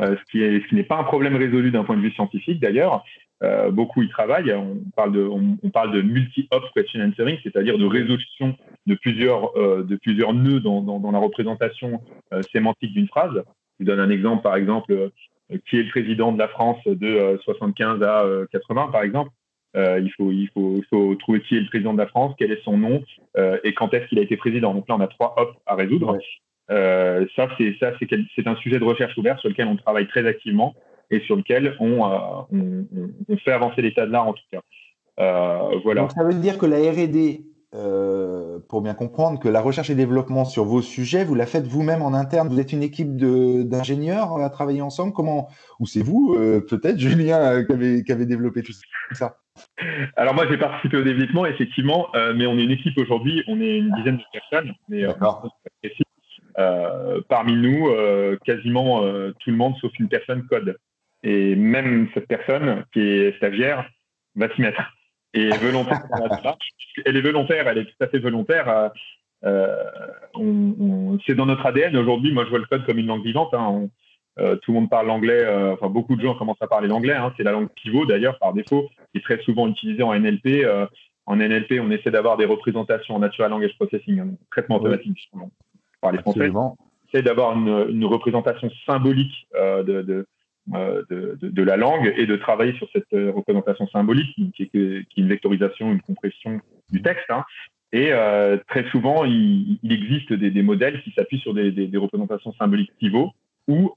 euh, 0.00 0.16
ce 0.16 0.30
qui 0.30 0.42
est, 0.42 0.72
n'est 0.72 0.82
pas 0.82 0.98
un 0.98 1.04
problème 1.04 1.36
résolu 1.36 1.70
d'un 1.70 1.84
point 1.84 1.96
de 1.96 2.02
vue 2.02 2.12
scientifique 2.12 2.60
d'ailleurs. 2.60 3.04
Euh, 3.42 3.70
beaucoup 3.70 4.02
y 4.02 4.08
travaillent. 4.08 4.52
On 4.52 4.78
parle 4.94 5.12
de, 5.12 6.02
multi-op 6.02 6.64
question 6.74 7.00
answering, 7.00 7.38
c'est-à-dire 7.42 7.76
de 7.76 7.84
résolution 7.84 8.56
de 8.86 8.94
plusieurs, 8.94 9.52
de 9.54 9.96
plusieurs 9.96 10.32
nœuds 10.32 10.60
dans, 10.60 10.80
dans, 10.80 11.10
la 11.10 11.18
représentation 11.18 12.00
sémantique 12.52 12.92
d'une 12.92 13.08
phrase. 13.08 13.32
Je 13.34 13.40
vous 13.80 13.84
donne 13.84 13.98
un 13.98 14.10
exemple, 14.10 14.42
par 14.42 14.54
exemple, 14.54 15.10
qui 15.68 15.78
est 15.78 15.82
le 15.82 15.90
président 15.90 16.32
de 16.32 16.38
la 16.38 16.48
France 16.48 16.78
de 16.86 17.38
75 17.44 18.02
à 18.02 18.24
80, 18.52 18.88
par 18.92 19.02
exemple. 19.02 19.30
Euh, 19.74 20.00
il, 20.00 20.10
faut, 20.12 20.30
il, 20.30 20.48
faut, 20.52 20.80
faut, 20.90 21.14
trouver 21.14 21.40
qui 21.40 21.56
est 21.56 21.60
le 21.60 21.66
président 21.66 21.94
de 21.94 21.98
la 21.98 22.06
France, 22.06 22.34
quel 22.38 22.52
est 22.52 22.62
son 22.62 22.76
nom 22.76 23.02
euh, 23.38 23.58
et 23.64 23.72
quand 23.72 23.94
est-ce 23.94 24.06
qu'il 24.08 24.18
a 24.18 24.22
été 24.22 24.36
président. 24.36 24.74
Donc 24.74 24.86
là, 24.88 24.96
on 24.96 25.00
a 25.00 25.06
trois 25.06 25.34
hops 25.38 25.56
à 25.66 25.74
résoudre. 25.74 26.18
Euh, 26.70 27.26
ça, 27.34 27.48
c'est 27.56 27.74
ça, 27.80 27.92
c'est 28.00 28.46
un 28.46 28.56
sujet 28.56 28.78
de 28.78 28.84
recherche 28.84 29.16
ouvert 29.16 29.38
sur 29.38 29.48
lequel 29.48 29.68
on 29.68 29.76
travaille 29.76 30.06
très 30.08 30.26
activement 30.26 30.74
et 31.10 31.20
sur 31.20 31.36
lequel 31.36 31.74
on, 31.80 32.02
on, 32.02 32.86
on 33.28 33.36
fait 33.38 33.52
avancer 33.52 33.82
l'état 33.82 34.06
de 34.06 34.12
l'art 34.12 34.28
en 34.28 34.34
tout 34.34 34.44
cas. 34.50 34.60
voilà. 35.84 36.02
Donc 36.02 36.12
ça 36.12 36.24
veut 36.24 36.34
dire 36.34 36.58
que 36.58 36.66
la 36.66 36.76
R&D 36.76 37.40
euh, 37.74 38.58
pour 38.68 38.82
bien 38.82 38.92
comprendre 38.92 39.40
que 39.40 39.48
la 39.48 39.62
recherche 39.62 39.88
et 39.88 39.94
développement 39.94 40.44
sur 40.44 40.64
vos 40.64 40.82
sujets, 40.82 41.24
vous 41.24 41.34
la 41.34 41.46
faites 41.46 41.66
vous-même 41.66 42.02
en 42.02 42.12
interne. 42.12 42.48
Vous 42.48 42.60
êtes 42.60 42.72
une 42.72 42.82
équipe 42.82 43.16
d'ingénieurs 43.16 44.36
à 44.36 44.50
travailler 44.50 44.82
ensemble. 44.82 45.14
Comment 45.14 45.48
Ou 45.80 45.86
c'est 45.86 46.02
vous, 46.02 46.36
euh, 46.38 46.60
peut-être, 46.60 46.98
Julien, 47.00 47.38
euh, 47.38 47.64
qui, 47.64 47.72
avez, 47.72 48.04
qui 48.04 48.12
avez 48.12 48.26
développé 48.26 48.62
tout 48.62 48.72
ça? 49.12 49.38
Alors 50.16 50.34
moi, 50.34 50.46
j'ai 50.50 50.58
participé 50.58 50.98
au 50.98 51.02
développement, 51.02 51.46
effectivement, 51.46 52.08
mais 52.34 52.46
on 52.46 52.58
est 52.58 52.64
une 52.64 52.70
équipe 52.70 52.96
aujourd'hui. 52.98 53.42
On 53.48 53.60
est 53.60 53.78
une 53.78 53.92
dizaine 53.96 54.16
de 54.16 54.22
personnes. 54.32 54.72
Mais, 54.88 55.04
parmi 57.28 57.54
nous, 57.54 57.88
quasiment 58.44 59.00
tout 59.00 59.50
le 59.50 59.56
monde, 59.56 59.74
sauf 59.80 59.92
une 59.98 60.08
personne, 60.08 60.44
code. 60.46 60.76
Et 61.22 61.54
même 61.54 62.08
cette 62.14 62.26
personne, 62.26 62.84
qui 62.92 63.00
est 63.00 63.36
stagiaire, 63.36 63.88
va 64.36 64.52
s'y 64.54 64.62
mettre 64.62 64.80
et 65.34 65.50
volontaire 65.50 66.02
Elle 67.04 67.16
est 67.16 67.22
volontaire, 67.22 67.68
elle 67.68 67.78
est 67.78 67.84
tout 67.84 68.04
à 68.04 68.06
fait 68.08 68.18
volontaire. 68.18 68.90
Euh, 69.44 69.82
euh, 70.36 71.18
c'est 71.26 71.34
dans 71.34 71.46
notre 71.46 71.66
ADN 71.66 71.96
aujourd'hui. 71.96 72.32
Moi, 72.32 72.44
je 72.44 72.50
vois 72.50 72.58
le 72.58 72.66
code 72.66 72.84
comme 72.86 72.98
une 72.98 73.06
langue 73.06 73.24
vivante. 73.24 73.52
Hein. 73.54 73.88
Euh, 74.38 74.56
tout 74.56 74.72
le 74.72 74.80
monde 74.80 74.90
parle 74.90 75.06
l'anglais. 75.06 75.46
enfin, 75.72 75.88
beaucoup 75.88 76.16
de 76.16 76.22
gens 76.22 76.34
commencent 76.34 76.62
à 76.62 76.66
parler 76.66 76.88
l'anglais. 76.88 77.14
Hein. 77.14 77.32
C'est 77.36 77.42
la 77.42 77.52
langue 77.52 77.68
pivot 77.70 78.06
d'ailleurs 78.06 78.38
par 78.38 78.52
défaut, 78.52 78.88
qui 79.12 79.18
est 79.18 79.22
très 79.22 79.40
souvent 79.42 79.68
utilisée 79.68 80.02
en 80.02 80.14
NLP. 80.14 80.66
en 81.26 81.36
NLP, 81.36 81.80
on 81.80 81.90
essaie 81.90 82.10
d'avoir 82.10 82.36
des 82.36 82.46
représentations 82.46 83.16
en 83.16 83.18
natural 83.20 83.50
language 83.50 83.74
processing, 83.76 84.20
un 84.20 84.30
traitement 84.50 84.76
automatique 84.76 85.30
par 86.00 86.12
les 86.12 86.18
français. 86.18 86.50
On 86.50 86.76
essaie 87.12 87.22
d'avoir 87.22 87.56
une, 87.56 87.90
une, 87.90 88.04
représentation 88.04 88.70
symbolique 88.86 89.46
de, 89.54 90.02
de 90.02 90.26
euh, 90.74 91.02
de, 91.10 91.36
de, 91.42 91.62
la 91.64 91.76
langue 91.76 92.14
et 92.16 92.24
de 92.24 92.36
travailler 92.36 92.72
sur 92.74 92.88
cette 92.92 93.12
euh, 93.14 93.32
représentation 93.32 93.88
symbolique 93.88 94.32
qui, 94.54 94.62
est, 94.62 95.04
une 95.16 95.28
vectorisation, 95.28 95.90
une 95.90 96.00
compression 96.00 96.60
du 96.88 97.02
texte. 97.02 97.28
Hein. 97.30 97.42
Et 97.92 98.12
euh, 98.12 98.58
très 98.68 98.88
souvent, 98.90 99.24
il, 99.24 99.80
existe 99.82 100.32
des, 100.32 100.62
modèles 100.62 101.02
qui 101.02 101.10
s'appuient 101.16 101.40
sur 101.40 101.52
des, 101.52 101.72
des, 101.72 101.98
représentations 101.98 102.52
symboliques 102.54 102.92
pivot, 102.98 103.32
ou 103.66 103.92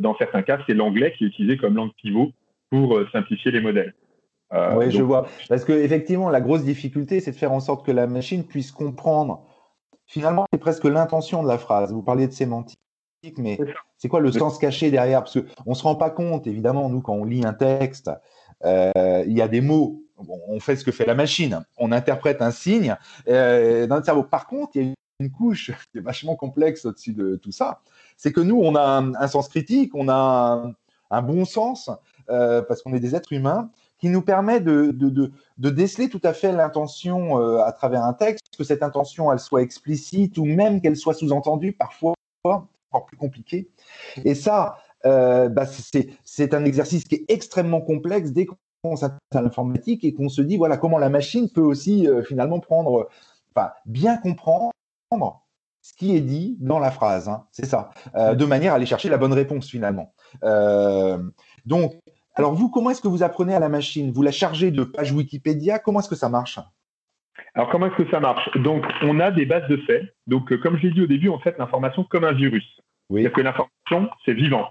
dans 0.00 0.16
certains 0.16 0.42
cas, 0.42 0.58
c'est 0.66 0.74
l'anglais 0.74 1.14
qui 1.16 1.24
est 1.24 1.28
utilisé 1.28 1.56
comme 1.56 1.76
langue 1.76 1.92
pivot 1.96 2.32
pour 2.70 3.00
simplifier 3.12 3.52
les 3.52 3.60
modèles. 3.60 3.94
oui, 4.76 4.90
je 4.90 5.00
vois. 5.00 5.28
Parce 5.48 5.64
que 5.64 5.72
effectivement, 5.72 6.28
la 6.28 6.40
grosse 6.40 6.64
difficulté, 6.64 7.20
c'est 7.20 7.30
de 7.30 7.36
faire 7.36 7.52
en 7.52 7.60
sorte 7.60 7.86
que 7.86 7.92
la 7.92 8.08
machine 8.08 8.44
puisse 8.44 8.72
comprendre. 8.72 9.46
Finalement, 10.06 10.44
c'est 10.52 10.60
presque 10.60 10.84
l'intention 10.84 11.42
de 11.42 11.48
la 11.48 11.56
phrase. 11.56 11.92
Vous 11.92 12.02
parliez 12.02 12.26
de 12.26 12.32
sémantique 12.32 12.78
mais 13.38 13.58
c'est 13.96 14.08
quoi 14.08 14.20
le 14.20 14.32
sens 14.32 14.58
caché 14.58 14.90
derrière? 14.90 15.22
Parce 15.22 15.38
qu'on 15.38 15.70
ne 15.70 15.74
se 15.74 15.82
rend 15.82 15.94
pas 15.94 16.10
compte, 16.10 16.46
évidemment, 16.46 16.88
nous, 16.88 17.00
quand 17.00 17.14
on 17.14 17.24
lit 17.24 17.44
un 17.44 17.54
texte, 17.54 18.10
euh, 18.64 19.24
il 19.26 19.36
y 19.36 19.42
a 19.42 19.48
des 19.48 19.60
mots, 19.60 20.02
on 20.48 20.60
fait 20.60 20.76
ce 20.76 20.84
que 20.84 20.92
fait 20.92 21.06
la 21.06 21.14
machine, 21.14 21.64
on 21.76 21.92
interprète 21.92 22.40
un 22.40 22.50
signe 22.50 22.96
euh, 23.28 23.86
dans 23.86 23.96
le 23.96 24.02
cerveau. 24.02 24.22
Par 24.22 24.46
contre, 24.46 24.72
il 24.76 24.82
y 24.82 24.90
a 24.90 24.94
une 25.20 25.30
couche 25.30 25.72
qui 25.92 25.98
est 25.98 26.00
vachement 26.00 26.36
complexe 26.36 26.84
au-dessus 26.84 27.12
de 27.12 27.36
tout 27.36 27.52
ça, 27.52 27.80
c'est 28.16 28.32
que 28.32 28.40
nous, 28.40 28.60
on 28.60 28.74
a 28.74 29.02
un, 29.18 29.28
sens 29.28 29.48
critique, 29.48 29.94
on 29.94 30.08
a 30.08 30.72
un, 31.10 31.22
bon 31.22 31.44
sens, 31.44 31.90
euh, 32.30 32.62
parce 32.62 32.82
qu'on 32.82 32.94
est 32.94 33.00
des 33.00 33.14
êtres 33.14 33.32
humains, 33.32 33.70
qui 33.98 34.08
nous 34.08 34.22
permet 34.22 34.60
de, 34.60 34.90
de, 34.92 35.32
de 35.58 35.70
déceler 35.70 36.08
tout 36.08 36.20
à 36.24 36.34
fait 36.34 36.52
l'intention 36.52 37.38
à 37.62 37.72
travers 37.72 38.04
un 38.04 38.12
texte, 38.12 38.54
que 38.58 38.64
cette 38.64 38.82
intention, 38.82 39.32
elle 39.32 39.38
soit 39.38 39.62
explicite 39.62 40.36
ou 40.36 40.44
même 40.44 40.80
qu'elle 40.82 40.96
soit 40.96 41.14
sous-entendue 41.14 41.72
parfois 41.72 42.14
plus 43.02 43.16
compliqué. 43.16 43.68
Et 44.24 44.34
ça, 44.34 44.78
euh, 45.06 45.48
bah, 45.48 45.66
c'est 46.24 46.54
un 46.54 46.64
exercice 46.64 47.04
qui 47.04 47.16
est 47.16 47.24
extrêmement 47.28 47.80
complexe 47.80 48.30
dès 48.30 48.46
qu'on 48.46 48.96
s'attaque 48.96 49.20
à 49.34 49.42
l'informatique 49.42 50.04
et 50.04 50.14
qu'on 50.14 50.28
se 50.28 50.40
dit, 50.40 50.56
voilà, 50.56 50.76
comment 50.76 50.98
la 50.98 51.10
machine 51.10 51.50
peut 51.50 51.60
aussi 51.60 52.08
euh, 52.08 52.22
finalement 52.22 52.60
prendre, 52.60 53.08
enfin, 53.54 53.70
bien 53.86 54.16
comprendre 54.16 54.70
ce 55.82 55.92
qui 55.92 56.16
est 56.16 56.22
dit 56.22 56.56
dans 56.60 56.78
la 56.78 56.90
phrase. 56.90 57.28
Hein. 57.28 57.44
c'est 57.52 57.66
ça, 57.66 57.90
euh, 58.14 58.34
de 58.34 58.44
manière 58.46 58.72
à 58.72 58.76
aller 58.76 58.86
chercher 58.86 59.10
la 59.10 59.18
bonne 59.18 59.34
réponse 59.34 59.68
finalement. 59.68 60.14
donc, 61.66 61.94
alors 62.36 62.54
vous, 62.54 62.68
comment 62.68 62.90
est-ce 62.90 63.00
que 63.00 63.08
vous 63.08 63.22
apprenez 63.22 63.54
à 63.54 63.60
la 63.60 63.68
machine? 63.68 64.10
Vous 64.10 64.22
la 64.22 64.32
chargez 64.32 64.72
de 64.72 64.82
pages 64.82 65.12
Wikipédia? 65.12 65.78
Comment 65.78 66.00
est-ce 66.00 66.08
que 66.08 66.16
ça 66.16 66.28
marche? 66.28 66.58
Alors, 67.54 67.68
comment 67.70 67.86
est-ce 67.86 68.02
que 68.02 68.10
ça 68.10 68.20
marche? 68.20 68.48
Donc, 68.56 68.84
on 69.02 69.20
a 69.20 69.30
des 69.30 69.46
bases 69.46 69.68
de 69.68 69.76
faits. 69.78 70.14
Donc, 70.26 70.56
comme 70.60 70.76
je 70.76 70.82
l'ai 70.82 70.90
dit 70.90 71.02
au 71.02 71.06
début, 71.06 71.28
on 71.28 71.38
fait 71.38 71.56
l'information 71.58 72.04
comme 72.04 72.24
un 72.24 72.32
virus. 72.32 72.64
Oui. 73.10 73.22
C'est-à-dire 73.22 73.32
que 73.32 73.40
l'information, 73.42 74.10
c'est 74.24 74.34
vivant. 74.34 74.70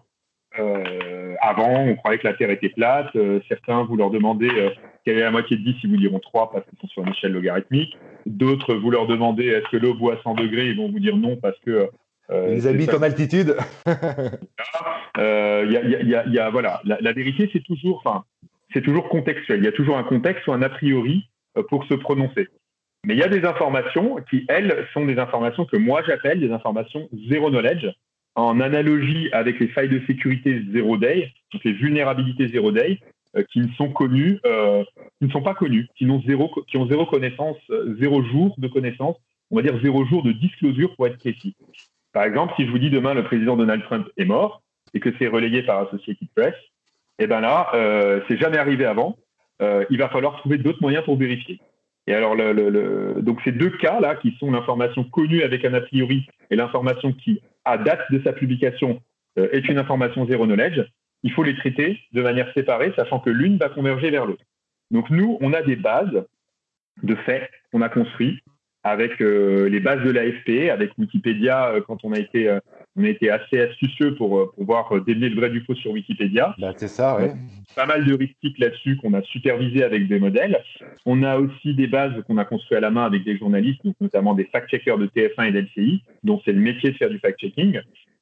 Euh, 0.60 1.34
avant, 1.42 1.82
on 1.82 1.96
croyait 1.96 2.20
que 2.20 2.28
la 2.28 2.34
Terre 2.34 2.50
était 2.50 2.70
plate. 2.70 3.16
Euh, 3.16 3.40
certains, 3.48 3.84
vous 3.84 3.96
leur 3.98 4.12
demandez 4.12 4.50
euh, 4.50 4.70
quelle 5.06 5.18
est 5.18 5.24
la 5.24 5.32
moitié 5.32 5.58
de 5.58 5.64
10, 5.64 5.76
ils 5.84 5.90
vous 5.90 5.98
diront 5.98 6.20
3 6.20 6.52
parce 6.52 6.66
qu'ils 6.66 6.78
sont 6.80 6.88
sur 6.88 7.04
une 7.04 7.10
échelle 7.10 7.32
logarithmique. 7.32 7.98
D'autres, 8.26 8.76
vous 8.76 8.92
leur 8.92 9.08
demandez 9.08 9.48
est-ce 9.48 9.70
que 9.70 9.78
l'eau 9.78 9.94
bout 9.94 10.12
à 10.12 10.22
100 10.24 10.36
degrés, 10.36 10.68
ils 10.68 10.78
vont 10.78 10.92
vous 10.92 11.00
dire 11.00 11.18
non 11.18 11.38
parce 11.38 11.58
que... 11.60 11.90
ils 12.32 12.68
habitent 12.68 12.94
en 12.94 13.02
altitude. 13.02 13.56
Voilà, 15.16 16.82
la, 16.84 17.14
vérité, 17.14 17.50
c'est 17.52 17.64
toujours, 17.64 18.04
c'est 18.74 18.82
toujours 18.82 19.10
contextuel. 19.10 19.60
Il 19.60 19.66
y 19.66 19.68
a 19.68 19.72
toujours 19.72 19.98
un 19.98 20.04
contexte 20.04 20.48
ou 20.48 20.54
un 20.54 20.62
a 20.62 20.70
priori 20.70 21.28
pour 21.70 21.86
se 21.86 21.94
prononcer. 21.94 22.48
Mais 23.06 23.16
il 23.16 23.20
y 23.20 23.24
a 23.24 23.28
des 23.28 23.46
informations 23.46 24.16
qui, 24.30 24.46
elles, 24.48 24.88
sont 24.94 25.06
des 25.06 25.20
informations 25.20 25.66
que 25.66 25.78
moi 25.78 26.02
j'appelle 26.08 26.40
des 26.40 26.52
informations 26.52 27.10
zéro 27.30 27.50
knowledge, 27.50 27.88
en 28.36 28.60
analogie 28.60 29.30
avec 29.32 29.60
les 29.60 29.68
failles 29.68 29.90
de 29.90 30.02
sécurité 30.08 30.64
zero 30.72 30.98
day, 30.98 31.32
donc 31.52 31.64
les 31.64 31.74
vulnérabilités 31.74 32.48
zero 32.48 32.72
day, 32.72 33.00
euh, 33.36 33.44
qui 33.52 33.60
ne 33.60 33.72
sont 33.74 33.90
connues, 33.90 34.40
euh, 34.46 34.84
qui 35.20 35.28
ne 35.28 35.32
sont 35.32 35.42
pas 35.42 35.54
connues, 35.54 35.88
qui 35.96 36.10
ont 36.10 36.22
zéro, 36.26 36.50
qui 36.68 36.78
ont 36.78 36.88
zéro 36.88 37.06
connaissance, 37.06 37.58
euh, 37.70 37.96
zéro 38.00 38.24
jour 38.24 38.56
de 38.58 38.68
connaissance, 38.68 39.18
on 39.52 39.58
va 39.58 39.62
dire 39.62 39.80
zéro 39.84 40.06
jour 40.06 40.24
de 40.24 40.32
disclosure 40.32 40.96
pour 40.96 41.08
être 41.08 41.20
précis. 41.20 41.56
Par 42.14 42.24
exemple, 42.24 42.54
si 42.56 42.66
je 42.66 42.72
vous 42.72 42.80
dis 42.80 42.90
demain 42.90 43.14
le 43.14 43.24
président 43.24 43.58
Donald 43.58 43.84
Trump 43.84 44.08
est 44.18 44.26
mort 44.26 44.62
et 44.94 45.00
que 45.00 45.10
c'est 45.20 45.28
relayé 45.28 45.64
par 45.64 45.88
Associated 45.88 46.28
Press, 46.36 46.56
eh 47.20 47.28
ben 47.28 47.42
là, 47.42 47.70
euh, 47.74 48.22
c'est 48.28 48.38
jamais 48.38 48.58
arrivé 48.58 48.86
avant. 48.86 49.18
Il 49.60 49.98
va 49.98 50.10
falloir 50.10 50.38
trouver 50.38 50.58
d'autres 50.58 50.82
moyens 50.82 51.06
pour 51.06 51.18
vérifier. 51.18 51.60
Et 52.08 52.14
alors, 52.14 52.36
donc 53.22 53.40
ces 53.44 53.52
deux 53.52 53.70
cas-là, 53.70 54.16
qui 54.16 54.36
sont 54.40 54.52
l'information 54.52 55.04
connue 55.04 55.42
avec 55.42 55.64
un 55.64 55.74
a 55.74 55.82
priori 55.82 56.28
et 56.50 56.56
l'information 56.56 57.14
qui, 57.14 57.42
à 57.64 57.78
date 57.78 58.12
de 58.12 58.22
sa 58.24 58.34
publication, 58.34 59.02
euh, 59.40 59.50
est 59.52 59.68
une 59.68 59.80
information 59.80 60.28
zéro 60.28 60.46
knowledge, 60.46 60.82
il 61.24 61.32
faut 61.32 61.44
les 61.44 61.56
traiter 61.56 62.00
de 62.12 62.22
manière 62.22 62.52
séparée, 62.54 62.94
sachant 62.96 63.20
que 63.20 63.30
l'une 63.30 63.58
va 63.58 63.70
converger 63.70 64.12
vers 64.12 64.26
l'autre. 64.26 64.44
Donc 64.92 65.10
nous, 65.10 65.38
on 65.42 65.54
a 65.54 65.62
des 65.62 65.76
bases 65.76 66.26
de 67.02 67.16
faits 67.16 67.50
qu'on 67.72 67.82
a 67.82 67.90
construits 67.90 68.42
avec 68.84 69.22
euh, 69.22 69.70
les 69.70 69.80
bases 69.80 70.04
de 70.04 70.12
l'AFP, 70.12 70.70
avec 70.70 70.92
Wikipédia 70.98 71.70
euh, 71.70 71.82
quand 71.82 72.04
on 72.04 72.12
a 72.12 72.20
été 72.20 72.60
on 72.96 73.04
a 73.04 73.10
été 73.10 73.30
assez 73.30 73.60
astucieux 73.60 74.16
pour 74.16 74.54
pouvoir 74.54 74.90
démêler 75.02 75.30
le 75.30 75.36
vrai 75.36 75.50
du 75.50 75.62
faux 75.62 75.76
sur 75.76 75.92
Wikipédia. 75.92 76.56
Bah, 76.60 76.74
c'est 76.76 76.88
ça, 76.88 77.18
oui. 77.20 77.30
Pas 77.76 77.86
mal 77.86 78.06
d'heuristiques 78.06 78.60
là-dessus 78.60 78.98
qu'on 78.98 79.14
a 79.14 79.22
supervisé 79.24 79.84
avec 79.84 80.08
des 80.08 80.20
modèles. 80.20 80.64
On 81.06 81.24
a 81.24 81.38
aussi 81.38 81.74
des 81.74 81.88
bases 81.88 82.14
qu'on 82.28 82.38
a 82.38 82.46
construites 82.46 82.78
à 82.78 82.82
la 82.82 82.92
main 82.92 83.06
avec 83.06 83.24
des 83.24 83.38
journalistes, 83.38 83.82
notamment 84.00 84.36
des 84.36 84.46
fact-checkers 84.46 84.98
de 84.98 85.08
TF1 85.08 85.48
et 85.48 85.52
d'LCI, 85.52 86.04
dont 86.24 86.40
c'est 86.46 86.52
le 86.52 86.60
métier 86.60 86.92
de 86.92 86.98
faire 86.98 87.10
du 87.10 87.20
fact-checking. 87.20 87.80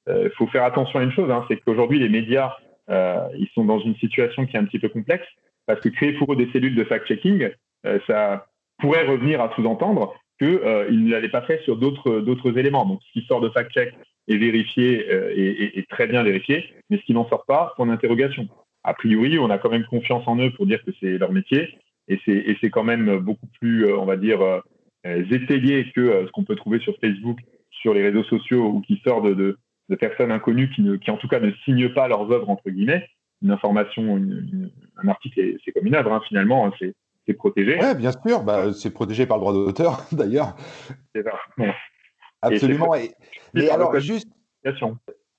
Il 0.08 0.32
faut 0.38 0.48
faire 0.48 0.64
attention 0.64 1.00
à 1.00 1.04
une 1.04 1.12
chose, 1.12 1.30
hein, 1.30 1.46
c'est 1.48 1.58
qu'aujourd'hui, 1.58 2.00
les 2.00 2.10
médias, 2.10 2.54
ils 2.90 3.50
sont 3.54 3.66
dans 3.66 3.80
une 3.80 3.96
situation 3.98 4.46
qui 4.46 4.56
est 4.56 4.60
un 4.60 4.66
petit 4.66 4.80
peu 4.80 4.90
complexe, 4.90 5.28
parce 5.66 5.82
que 5.82 5.90
créer 5.90 6.14
pour 6.14 6.32
eux 6.32 6.36
des 6.36 6.50
cellules 6.54 6.76
de 6.76 6.84
fact-checking, 6.86 7.50
ça 8.08 8.48
pourrait 8.82 9.06
revenir 9.06 9.42
à 9.42 9.54
sous-entendre 9.56 10.14
qu'ils 10.40 10.60
euh, 10.66 10.90
ne 10.90 11.12
l'avaient 11.12 11.30
pas 11.30 11.44
fait 11.44 11.62
sur 11.64 11.78
d'autres 11.78 12.58
éléments. 12.58 12.86
Donc, 12.86 13.00
ce 13.08 13.20
qui 13.20 13.26
sort 13.28 13.42
de 13.42 13.50
fact-check 13.50 13.94
est 14.28 14.38
vérifié 14.38 15.08
euh, 15.12 15.34
et, 15.36 15.86
très 15.90 16.08
bien 16.08 16.24
vérifié, 16.24 16.66
mais 16.90 16.98
ce 16.98 17.04
qui 17.04 17.14
n'en 17.14 17.28
sort 17.28 17.46
pas, 17.46 17.74
point 17.76 17.88
d'interrogation. 17.88 18.48
A 18.84 18.94
priori, 18.94 19.38
on 19.40 19.50
a 19.50 19.58
quand 19.58 19.70
même 19.70 19.86
confiance 19.86 20.28
en 20.28 20.38
eux 20.40 20.52
pour 20.52 20.66
dire 20.66 20.84
que 20.84 20.92
c'est 21.00 21.18
leur 21.18 21.32
métier, 21.32 21.78
et 22.08 22.20
c'est 22.26 22.70
quand 22.70 22.84
même 22.84 23.20
beaucoup 23.20 23.48
plus, 23.60 23.86
euh, 23.86 23.98
on 23.98 24.06
va 24.06 24.18
dire, 24.18 24.40
étayé 25.06 25.92
que 25.96 26.26
ce 26.26 26.32
qu'on 26.32 26.44
peut 26.44 26.56
trouver 26.56 26.80
sur 26.80 26.98
Facebook, 27.00 27.38
sur 27.70 27.94
les 27.94 28.04
réseaux 28.04 28.24
sociaux, 28.24 28.68
ou 28.68 28.82
qui 28.82 29.02
sort 29.04 29.22
de, 29.22 29.58
personnes 30.00 30.32
inconnues 30.32 30.70
qui, 30.70 30.82
ne, 30.82 30.96
qui, 30.96 31.12
en 31.12 31.18
tout 31.18 31.28
cas, 31.28 31.40
ne 31.40 31.52
signent 31.66 31.94
pas 31.94 32.08
leurs 32.08 32.32
œuvres, 32.32 32.50
entre 32.50 32.70
guillemets. 32.70 33.08
Une 33.42 33.52
information, 33.52 34.22
un 35.04 35.08
article, 35.08 35.58
c'est 35.66 35.72
comme 35.72 35.88
une 35.88 35.96
œuvre, 35.96 36.14
hein, 36.14 36.22
finalement. 36.28 36.66
Hein, 36.66 36.74
c'est 36.80 36.94
c'est 37.28 37.34
protégé. 37.34 37.78
Oui, 37.80 37.96
bien 37.96 38.12
sûr, 38.12 38.44
bah, 38.44 38.74
c'est 38.74 38.94
protégé 38.94 39.26
par 39.26 39.38
le 39.38 39.42
droit 39.42 39.54
d'auteur, 39.54 40.06
d'ailleurs. 40.12 40.56
C'est 41.14 41.24
ça. 41.24 41.34
Absolument. 42.42 42.96
Et, 42.96 43.14
mais 43.54 43.70
alors, 43.70 43.98
juste. 44.00 44.28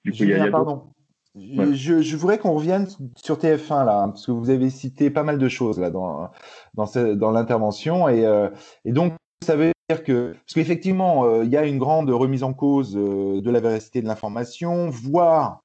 Du 0.04 0.12
coup, 0.12 0.50
pardon. 0.50 0.92
Je, 1.34 2.16
voudrais 2.16 2.38
qu'on 2.38 2.52
revienne 2.52 2.86
sur 3.16 3.38
TF1 3.38 3.86
là, 3.86 4.06
parce 4.08 4.26
que 4.26 4.32
vous 4.32 4.50
avez 4.50 4.68
cité 4.68 5.10
pas 5.10 5.22
mal 5.22 5.38
de 5.38 5.48
choses 5.48 5.80
là 5.80 5.90
dans 5.90 6.30
dans, 6.74 6.86
dans 7.14 7.30
l'intervention 7.30 8.06
et, 8.08 8.26
euh, 8.26 8.50
et, 8.84 8.92
donc 8.92 9.14
ça 9.42 9.56
veut 9.56 9.72
dire 9.88 10.04
que 10.04 10.32
parce 10.32 10.52
qu'effectivement 10.54 11.24
euh, 11.24 11.44
il 11.44 11.50
y 11.50 11.56
a 11.56 11.64
une 11.64 11.78
grande 11.78 12.10
remise 12.10 12.42
en 12.42 12.52
cause 12.52 12.98
euh, 12.98 13.40
de 13.40 13.50
la 13.50 13.60
véracité 13.60 14.02
de 14.02 14.06
l'information, 14.08 14.90
voire 14.90 15.62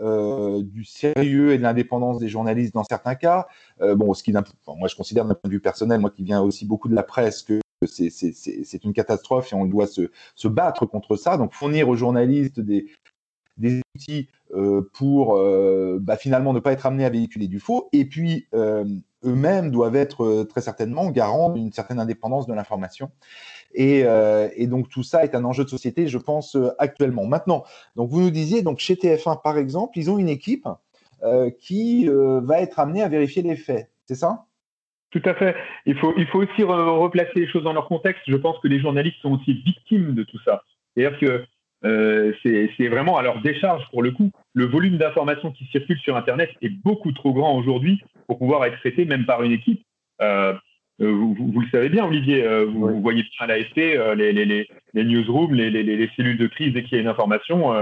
du 0.00 0.84
sérieux 0.84 1.54
et 1.54 1.58
de 1.58 1.62
l'indépendance 1.64 2.20
des 2.20 2.28
journalistes 2.28 2.72
dans 2.72 2.84
certains 2.84 3.16
cas. 3.16 3.48
Bon, 3.80 4.14
ce 4.14 4.22
qui, 4.22 4.32
moi, 4.32 4.86
je 4.86 4.94
considère 4.94 5.24
d'un 5.24 5.34
point 5.34 5.48
de 5.48 5.52
vue 5.52 5.60
personnel, 5.60 6.00
moi 6.00 6.10
qui 6.10 6.22
viens 6.22 6.40
aussi 6.40 6.66
beaucoup 6.66 6.86
de 6.86 6.94
la 6.94 7.02
presse, 7.02 7.42
que 7.42 7.58
c'est 7.86 8.84
une 8.84 8.92
catastrophe 8.92 9.52
et 9.52 9.56
on 9.56 9.64
doit 9.64 9.86
se, 9.86 10.48
battre 10.48 10.86
contre 10.86 11.16
ça. 11.16 11.36
Donc, 11.36 11.52
fournir 11.52 11.88
aux 11.88 11.96
journalistes 11.96 12.60
des, 12.60 12.86
outils 13.96 14.28
euh, 14.54 14.88
pour 14.94 15.36
euh, 15.36 15.98
bah, 16.00 16.16
finalement 16.16 16.52
ne 16.52 16.60
pas 16.60 16.72
être 16.72 16.86
amenés 16.86 17.04
à 17.04 17.10
véhiculer 17.10 17.48
du 17.48 17.60
faux. 17.60 17.88
Et 17.92 18.04
puis, 18.04 18.46
euh, 18.54 18.84
eux-mêmes 19.24 19.70
doivent 19.70 19.96
être 19.96 20.44
très 20.44 20.60
certainement 20.60 21.10
garants 21.10 21.50
d'une 21.50 21.72
certaine 21.72 21.98
indépendance 21.98 22.46
de 22.46 22.54
l'information. 22.54 23.10
Euh, 23.78 24.48
et, 24.56 24.66
donc 24.66 24.88
tout 24.88 25.02
ça 25.02 25.24
est 25.24 25.34
un 25.34 25.44
enjeu 25.44 25.64
de 25.64 25.68
société, 25.68 26.08
je 26.08 26.18
pense, 26.18 26.56
actuellement. 26.78 27.26
Maintenant, 27.26 27.64
donc 27.96 28.10
vous 28.10 28.20
nous 28.20 28.30
disiez, 28.30 28.62
donc 28.62 28.78
chez 28.78 28.94
TF1 28.94 29.42
par 29.42 29.58
exemple, 29.58 29.98
ils 29.98 30.10
ont 30.10 30.18
une 30.18 30.28
équipe 30.28 30.68
qui 31.58 32.06
va 32.08 32.60
être 32.60 32.78
amenée 32.78 33.02
à 33.02 33.08
vérifier 33.08 33.42
les 33.42 33.56
faits, 33.56 33.90
c'est 34.06 34.14
ça? 34.14 34.47
Tout 35.10 35.22
à 35.24 35.34
fait. 35.34 35.56
Il 35.86 35.96
faut, 35.96 36.14
il 36.16 36.26
faut 36.26 36.42
aussi 36.42 36.62
replacer 36.62 37.40
les 37.40 37.48
choses 37.48 37.62
dans 37.62 37.72
leur 37.72 37.88
contexte. 37.88 38.22
Je 38.26 38.36
pense 38.36 38.58
que 38.60 38.68
les 38.68 38.80
journalistes 38.80 39.20
sont 39.22 39.32
aussi 39.32 39.54
victimes 39.54 40.14
de 40.14 40.22
tout 40.22 40.38
ça. 40.44 40.62
C'est-à-dire 40.94 41.18
que 41.18 41.44
c'est 42.42 42.88
vraiment 42.88 43.16
à 43.16 43.22
leur 43.22 43.40
décharge 43.40 43.84
pour 43.90 44.02
le 44.02 44.10
coup. 44.10 44.30
Le 44.52 44.66
volume 44.66 44.98
d'informations 44.98 45.52
qui 45.52 45.64
circulent 45.66 46.00
sur 46.00 46.16
Internet 46.16 46.50
est 46.60 46.68
beaucoup 46.68 47.12
trop 47.12 47.32
grand 47.32 47.56
aujourd'hui 47.56 48.02
pour 48.26 48.38
pouvoir 48.38 48.64
être 48.64 48.78
traité 48.80 49.04
même 49.04 49.24
par 49.24 49.42
une 49.42 49.52
équipe. 49.52 49.82
Euh, 51.00 51.12
vous, 51.12 51.60
le 51.60 51.68
savez 51.70 51.88
bien, 51.88 52.04
Olivier, 52.04 52.44
euh, 52.44 52.64
vous, 52.64 53.00
voyez 53.00 53.22
bien 53.22 53.46
à 53.46 53.52
euh, 53.52 54.14
les, 54.16 54.32
les, 54.32 54.44
les, 54.44 54.68
les, 54.94 55.04
newsrooms, 55.04 55.54
les, 55.54 56.10
cellules 56.16 56.38
de 56.38 56.48
crise 56.48 56.72
dès 56.72 56.82
qu'il 56.82 56.96
y 56.96 56.98
a 56.98 57.02
une 57.02 57.08
information. 57.08 57.72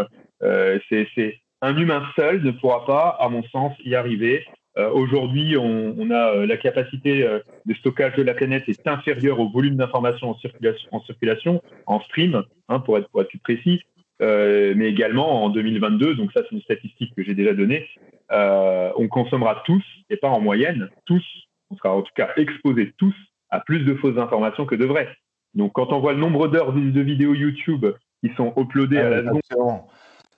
c'est 0.41 1.41
un 1.63 1.77
humain 1.77 2.03
seul 2.17 2.43
ne 2.43 2.51
pourra 2.51 2.85
pas, 2.85 3.17
à 3.19 3.29
mon 3.29 3.43
sens, 3.45 3.73
y 3.85 3.95
arriver. 3.95 4.45
Aujourd'hui, 4.77 5.57
on, 5.57 5.95
on, 5.99 6.11
a 6.11 6.45
la 6.45 6.57
capacité 6.59 7.27
de 7.65 7.75
stockage 7.75 8.15
de 8.17 8.23
la 8.23 8.35
planète 8.35 8.69
est 8.69 8.87
inférieure 8.87 9.41
au 9.41 9.49
volume 9.49 9.77
d'informations 9.77 10.31
en 10.31 10.39
circulation, 10.39 10.89
en 10.93 11.01
circulation, 11.01 11.63
en 11.87 12.01
stream, 12.01 12.43
hein, 12.69 12.81
pour, 12.81 12.99
être, 12.99 13.09
pour 13.09 13.23
être 13.23 13.31
plus 13.31 13.39
précis. 13.39 13.81
mais 14.21 14.87
également 14.91 15.45
en 15.45 15.49
2022, 15.49 16.17
donc 16.17 16.31
ça 16.33 16.43
c'est 16.43 16.55
une 16.55 16.61
statistique 16.61 17.15
que 17.17 17.25
j'ai 17.25 17.35
déjà 17.35 17.55
donnée, 17.55 17.89
on 18.31 19.09
consommera 19.09 19.63
tous, 19.65 19.85
et 20.11 20.19
pas 20.19 20.29
en 20.29 20.41
moyenne, 20.41 20.91
tous 21.07 21.25
on 21.71 21.77
sera 21.77 21.95
en 21.95 22.03
tout 22.03 22.13
cas 22.15 22.31
exposés 22.37 22.93
tous 22.99 23.15
à 23.51 23.61
plus 23.61 23.81
de 23.81 23.95
fausses 23.95 24.19
informations 24.19 24.67
que 24.67 24.75
de 24.75 24.85
vraies. 24.85 25.09
Donc, 25.55 25.73
quand 25.73 25.93
on 25.93 26.01
voit 26.01 26.13
le 26.13 26.19
nombre 26.19 26.49
d'heures 26.49 26.73
de 26.73 27.01
vidéos 27.01 27.35
YouTube 27.35 27.87
qui 28.23 28.33
sont 28.37 28.53
uploadées 28.57 28.99
à 28.99 29.09
la 29.09 29.33
seconde, 29.49 29.81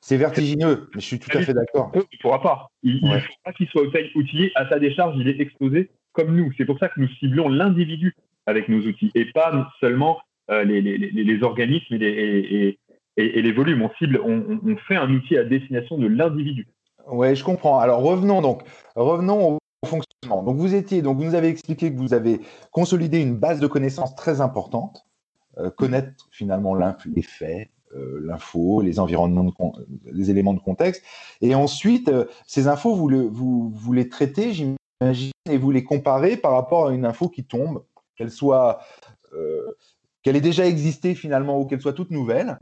c'est 0.00 0.16
vertigineux, 0.16 0.88
mais 0.94 1.00
je 1.00 1.06
suis 1.06 1.18
tout 1.18 1.36
à 1.36 1.42
fait 1.42 1.54
d'accord. 1.54 1.90
Il 1.94 1.98
ne 2.00 2.20
pourra 2.20 2.40
pas. 2.40 2.68
Il 2.82 3.04
ne 3.04 3.18
faut 3.18 3.32
pas 3.44 3.52
qu'il 3.52 3.68
soit 3.68 3.82
outillé 4.14 4.52
à 4.54 4.68
sa 4.68 4.78
décharge, 4.78 5.16
il 5.18 5.28
est 5.28 5.40
exposé 5.40 5.90
comme 6.12 6.34
nous. 6.34 6.52
C'est 6.56 6.64
pour 6.64 6.78
ça 6.78 6.88
que 6.88 7.00
nous 7.00 7.08
ciblons 7.20 7.48
l'individu 7.48 8.14
avec 8.46 8.68
nos 8.68 8.80
outils 8.80 9.10
et 9.14 9.26
pas 9.32 9.70
seulement 9.80 10.18
euh, 10.50 10.64
les, 10.64 11.42
organismes 11.42 11.94
et, 12.00 12.78
les, 13.16 13.52
volumes. 13.52 13.82
On 13.82 13.90
cible, 13.98 14.20
on, 14.24 14.60
on, 14.64 14.76
fait 14.76 14.96
un 14.96 15.12
outil 15.12 15.36
à 15.36 15.44
destination 15.44 15.98
de 15.98 16.06
l'individu. 16.06 16.68
Oui, 17.08 17.34
je 17.34 17.44
comprends. 17.44 17.78
Alors 17.78 18.00
revenons 18.02 18.40
donc, 18.40 18.62
revenons 18.94 19.58
au 19.82 19.86
fonctionnement. 19.86 20.42
Donc 20.42 20.56
vous 20.56 20.74
étiez, 20.74 21.02
donc 21.02 21.18
vous 21.18 21.24
nous 21.24 21.34
avez 21.34 21.48
expliqué 21.48 21.92
que 21.92 21.98
vous 21.98 22.14
avez 22.14 22.40
consolidé 22.70 23.20
une 23.20 23.36
base 23.36 23.60
de 23.60 23.66
connaissances 23.66 24.14
très 24.14 24.40
importante, 24.40 25.04
euh, 25.58 25.70
connaître 25.70 26.28
finalement 26.30 26.74
les 26.74 27.22
faits, 27.22 27.68
l'info, 27.94 28.80
les 28.80 29.00
environnements, 29.00 29.52
les 30.04 30.30
éléments 30.30 30.54
de 30.54 30.60
contexte, 30.60 31.02
et 31.40 31.54
ensuite 31.54 32.08
euh, 32.08 32.24
ces 32.46 32.68
infos 32.68 32.94
vous, 32.94 33.08
le, 33.08 33.22
vous, 33.22 33.70
vous 33.70 33.92
les 33.92 34.08
traitez, 34.08 34.52
j'imagine, 34.52 35.32
et 35.50 35.56
vous 35.56 35.70
les 35.70 35.84
comparez 35.84 36.36
par 36.36 36.52
rapport 36.52 36.88
à 36.88 36.92
une 36.92 37.04
info 37.04 37.28
qui 37.28 37.44
tombe, 37.44 37.84
qu'elle 38.16 38.30
soit 38.30 38.80
qu'elle 40.22 40.36
ait 40.36 40.40
déjà 40.40 40.66
existé 40.66 41.14
finalement 41.14 41.60
ou 41.60 41.66
qu'elle 41.66 41.82
soit 41.82 41.92
toute 41.92 42.10
nouvelle. 42.10 42.58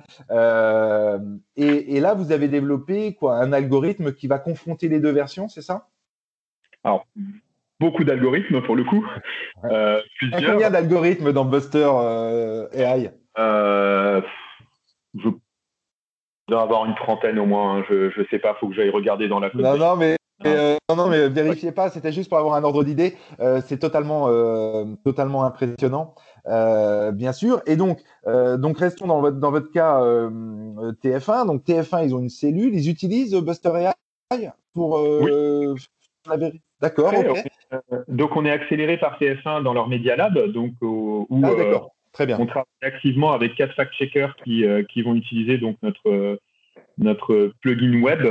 Et, 1.57 1.97
et, 1.97 2.01
là, 2.01 2.15
vous 2.15 2.33
avez 2.33 2.49
développé 2.49 3.15
quoi, 3.15 3.39
un 3.39 3.53
algorithme 3.53 4.13
qui 4.13 4.27
va 4.27 4.41
confronter 4.41 4.89
les 4.89 4.99
deux 4.99 5.13
versions, 5.13 5.49
c'est 5.49 5.63
ça? 5.63 5.89
Alors, 6.83 7.07
beaucoup 7.81 8.05
d'algorithmes 8.05 8.63
pour 8.63 8.77
le 8.77 8.85
coup. 8.85 9.07
Euh, 9.65 10.01
Combien 10.47 10.71
d'algorithmes 10.71 11.33
dans 11.33 11.45
Buster 11.45 11.89
euh, 11.93 12.69
AI 12.73 13.11
euh, 13.39 14.21
Je 15.19 15.31
dois 16.49 16.63
avoir 16.63 16.85
une 16.85 16.95
trentaine 16.95 17.39
au 17.39 17.47
moins. 17.47 17.79
Hein. 17.79 17.85
Je 17.89 18.19
ne 18.19 18.27
sais 18.31 18.39
pas, 18.39 18.55
il 18.57 18.61
faut 18.61 18.69
que 18.69 18.75
j'aille 18.75 18.91
regarder 18.91 19.29
dans 19.29 19.41
la. 19.41 19.51
Non, 19.55 19.77
non, 19.77 19.97
mais 19.97 20.17
euh, 20.45 20.77
non, 20.89 20.97
non, 20.97 21.09
mais 21.09 21.29
vérifiez 21.29 21.73
pas, 21.73 21.89
c'était 21.91 22.13
juste 22.13 22.29
pour 22.29 22.39
avoir 22.39 22.55
un 22.55 22.65
ordre 22.65 22.85
d'idée. 22.85 23.17
c'est 23.65 23.79
totalement, 23.79 24.29
totalement 25.05 25.45
impressionnant, 25.45 26.15
bien 26.45 27.33
sûr. 27.33 27.63
Et 27.67 27.77
donc, 27.77 28.01
donc 28.27 28.79
restons 28.79 29.07
dans 29.07 29.21
votre, 29.21 29.39
dans 29.39 29.51
votre 29.51 29.71
cas 29.71 30.01
TF1. 30.01 31.47
Donc 31.47 31.65
TF1, 31.65 32.05
ils 32.07 32.15
ont 32.15 32.21
une 32.21 32.29
cellule, 32.29 32.75
ils 32.75 32.91
utilisent 32.91 33.35
Buster 33.35 33.93
AI 34.31 34.51
pour 34.75 34.99
la 36.29 36.37
vérité. 36.37 36.63
D'accord. 36.81 37.13
Euh, 37.15 38.05
donc 38.09 38.37
on 38.37 38.45
est 38.45 38.51
accéléré 38.51 38.99
par 38.99 39.19
TF1 39.19 39.63
dans 39.63 39.73
leur 39.73 39.89
Media 39.89 40.17
Lab, 40.17 40.39
donc 40.53 40.73
où 40.83 41.27
ah, 41.43 41.49
euh, 41.49 41.79
On 42.21 42.47
travaille 42.47 42.67
activement 42.83 43.33
avec 43.33 43.55
quatre 43.55 43.75
fact-checkers 43.75 44.37
qui, 44.45 44.65
euh, 44.65 44.83
qui 44.85 45.03
vont 45.03 45.15
utiliser 45.15 45.59
donc 45.59 45.77
notre 45.83 46.39
notre 46.99 47.53
plugin 47.61 48.01
web. 48.01 48.27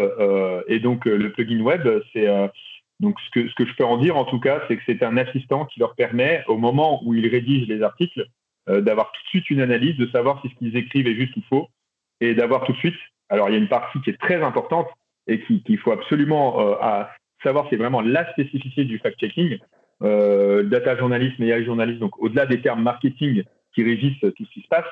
et 0.68 0.80
donc 0.80 1.06
le 1.06 1.32
plugin 1.32 1.62
web, 1.62 1.88
c'est 2.12 2.28
donc 3.00 3.16
ce 3.20 3.30
que 3.30 3.48
ce 3.48 3.54
que 3.54 3.64
je 3.64 3.76
peux 3.76 3.86
en 3.86 3.98
dire 3.98 4.18
en 4.18 4.26
tout 4.26 4.40
cas, 4.40 4.64
c'est 4.68 4.78
que 4.78 4.82
c'est 4.88 5.04
un 5.04 5.18
assistant 5.18 5.66
qui 5.66 5.80
leur 5.80 5.94
permet 5.94 6.44
au 6.48 6.58
moment 6.58 7.00
où 7.06 7.14
ils 7.14 7.28
rédigent 7.28 7.68
les 7.68 7.84
articles 7.84 8.26
d'avoir 8.68 9.12
tout 9.12 9.22
de 9.22 9.28
suite 9.28 9.52
une 9.52 9.62
analyse, 9.62 9.98
de 9.98 10.08
savoir 10.08 10.42
si 10.42 10.50
ce 10.50 10.56
qu'ils 10.56 10.76
écrivent 10.76 11.06
est 11.06 11.14
juste 11.14 11.38
ou 11.38 11.42
faux, 11.48 11.68
et 12.22 12.34
d'avoir 12.34 12.66
tout 12.66 12.72
de 12.72 12.78
suite. 12.78 12.98
Alors 13.30 13.50
il 13.50 13.52
y 13.52 13.56
a 13.56 13.60
une 13.60 13.68
partie 13.68 14.02
qui 14.02 14.10
est 14.10 14.20
très 14.20 14.42
importante 14.42 14.88
et 15.28 15.40
qu'il 15.42 15.78
faut 15.78 15.92
absolument 15.92 16.60
à, 16.82 17.12
savoir 17.44 17.68
c'est 17.70 17.78
vraiment 17.78 18.02
la 18.02 18.30
spécificité 18.32 18.86
du 18.86 19.00
fact-checking. 19.00 19.60
Euh, 20.02 20.64
data 20.64 20.98
journalisme 20.98 21.42
et 21.44 21.52
AI 21.52 21.64
journalisme, 21.64 22.00
donc 22.00 22.22
au-delà 22.22 22.46
des 22.46 22.60
termes 22.60 22.84
marketing 22.84 23.44
qui 23.76 23.84
régissent 23.84 24.20
tout 24.20 24.46
ce 24.46 24.54
qui 24.54 24.62
se 24.62 24.68
passe, 24.68 24.86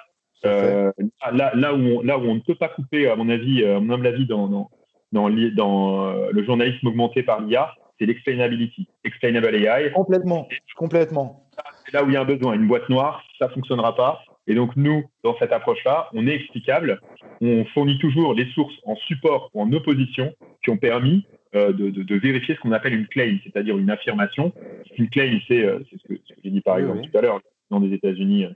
euh, 0.45 0.91
là, 1.31 1.51
là, 1.55 1.73
où 1.73 1.77
on, 1.77 2.01
là 2.01 2.17
où 2.17 2.23
on 2.23 2.35
ne 2.35 2.39
peut 2.39 2.55
pas 2.55 2.69
couper, 2.69 3.07
à 3.07 3.15
mon 3.15 3.29
avis, 3.29 3.63
à 3.65 3.79
mon 3.79 3.93
humble 3.93 4.07
avis, 4.07 4.25
dans, 4.25 4.47
dans, 4.47 4.69
dans, 5.11 5.29
dans 5.29 6.07
euh, 6.07 6.29
le 6.31 6.43
journalisme 6.43 6.87
augmenté 6.87 7.23
par 7.23 7.41
l'IA, 7.41 7.73
c'est 7.97 8.05
l'explainability, 8.05 8.87
explainable 9.03 9.55
AI. 9.55 9.91
Complètement, 9.93 10.47
complètement. 10.75 11.47
C'est 11.85 11.93
là 11.93 12.03
où 12.03 12.09
il 12.09 12.13
y 12.13 12.17
a 12.17 12.21
un 12.21 12.25
besoin. 12.25 12.53
Une 12.53 12.67
boîte 12.67 12.89
noire, 12.89 13.23
ça 13.39 13.49
fonctionnera 13.49 13.95
pas. 13.95 14.21
Et 14.47 14.55
donc, 14.55 14.75
nous, 14.75 15.05
dans 15.23 15.37
cette 15.37 15.53
approche-là, 15.53 16.09
on 16.13 16.27
est 16.27 16.35
explicable. 16.35 16.99
On 17.39 17.63
fournit 17.73 17.97
toujours 17.99 18.33
les 18.33 18.45
sources 18.53 18.73
en 18.83 18.95
support 18.95 19.49
ou 19.53 19.61
en 19.61 19.71
opposition 19.71 20.33
qui 20.63 20.71
ont 20.71 20.77
permis 20.77 21.25
de, 21.53 21.71
de, 21.71 22.15
vérifier 22.15 22.55
ce 22.55 22.59
qu'on 22.59 22.71
appelle 22.71 22.95
une 22.95 23.07
claim, 23.07 23.37
c'est-à-dire 23.43 23.77
une 23.77 23.91
affirmation. 23.91 24.51
Une 24.97 25.07
claim, 25.09 25.39
c'est 25.47 25.61
ce 25.61 26.07
que, 26.07 26.15
que 26.15 26.19
j'ai 26.43 26.49
dit 26.49 26.61
par 26.61 26.79
exemple 26.79 27.07
tout 27.09 27.17
à 27.17 27.21
l'heure, 27.21 27.39
dans 27.69 27.79
des 27.79 27.93
États-Unis 27.93 28.47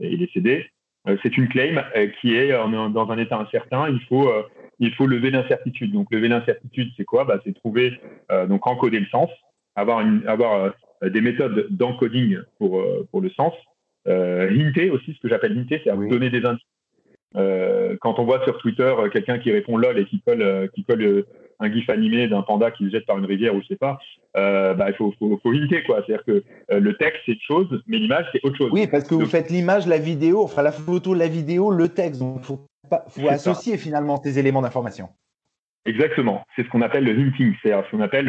et 0.00 0.16
les 0.16 0.28
CD. 0.32 0.66
c'est 1.22 1.36
une 1.36 1.48
claim 1.48 1.84
qui 2.20 2.34
est 2.34 2.50
dans 2.50 3.10
un 3.10 3.18
état 3.18 3.38
incertain. 3.38 3.88
Il 3.88 4.00
faut 4.08 4.28
il 4.78 4.94
faut 4.94 5.06
lever 5.06 5.30
l'incertitude. 5.30 5.92
Donc, 5.92 6.10
lever 6.10 6.28
l'incertitude, 6.28 6.90
c'est 6.96 7.04
quoi? 7.04 7.24
Bah, 7.24 7.40
C'est 7.44 7.54
trouver, 7.54 7.98
euh, 8.30 8.46
donc 8.46 8.66
encoder 8.66 9.00
le 9.00 9.06
sens, 9.06 9.30
avoir, 9.76 10.00
une, 10.00 10.26
avoir 10.26 10.72
euh, 11.02 11.10
des 11.10 11.20
méthodes 11.20 11.68
d'encoding 11.70 12.38
pour, 12.58 12.80
euh, 12.80 13.06
pour 13.10 13.20
le 13.20 13.30
sens. 13.30 13.54
hinter 14.06 14.90
aussi, 14.90 15.14
ce 15.14 15.20
que 15.20 15.28
j'appelle 15.28 15.56
hinter, 15.56 15.80
c'est 15.84 15.92
oui. 15.92 16.08
donner 16.08 16.30
des 16.30 16.44
indices. 16.44 16.62
quand 18.00 18.18
on 18.18 18.24
voit 18.24 18.44
sur 18.44 18.58
Twitter 18.58 18.92
quelqu'un 19.12 19.38
qui 19.38 19.50
répond 19.50 19.78
lol 19.78 19.98
et 19.98 20.04
qui 20.04 20.20
colle, 20.20 20.70
qui 20.74 20.84
colle 20.84 21.24
un 21.64 21.72
gif 21.72 21.88
animé 21.90 22.28
d'un 22.28 22.42
panda 22.42 22.70
qui 22.70 22.84
se 22.84 22.90
jette 22.90 23.06
par 23.06 23.18
une 23.18 23.26
rivière 23.26 23.54
ou 23.54 23.62
je 23.62 23.66
sais 23.66 23.76
pas, 23.76 23.98
bah, 24.34 24.86
il 24.88 24.94
faut, 24.94 25.12
faut, 25.18 25.38
faut 25.42 25.52
hinter 25.52 25.82
quoi. 25.84 26.02
C'est-à-dire 26.06 26.24
que 26.24 26.44
le 26.70 26.96
texte 26.96 27.22
c'est 27.26 27.32
une 27.32 27.40
chose, 27.40 27.82
mais 27.86 27.98
l'image 27.98 28.26
c'est 28.32 28.44
autre 28.44 28.56
chose. 28.56 28.70
Oui, 28.72 28.86
parce 28.86 29.04
que 29.04 29.14
vous 29.14 29.26
faites 29.26 29.50
l'image, 29.50 29.86
la 29.86 29.98
vidéo, 29.98 30.42
enfin 30.42 30.62
la 30.62 30.72
photo, 30.72 31.14
la 31.14 31.28
vidéo, 31.28 31.70
le 31.70 31.88
texte. 31.88 32.20
Donc 32.20 32.42
faut 32.42 32.66
il 33.16 33.22
faut 33.22 33.28
associer 33.28 33.78
finalement 33.78 34.20
ces 34.22 34.38
éléments 34.38 34.62
d'information. 34.62 35.08
Exactement. 35.86 36.44
C'est 36.54 36.64
ce 36.64 36.68
qu'on 36.68 36.82
appelle 36.82 37.04
le 37.04 37.12
hinting, 37.12 37.54
c'est 37.62 37.70
ce 37.70 37.90
qu'on 37.90 38.00
appelle 38.00 38.26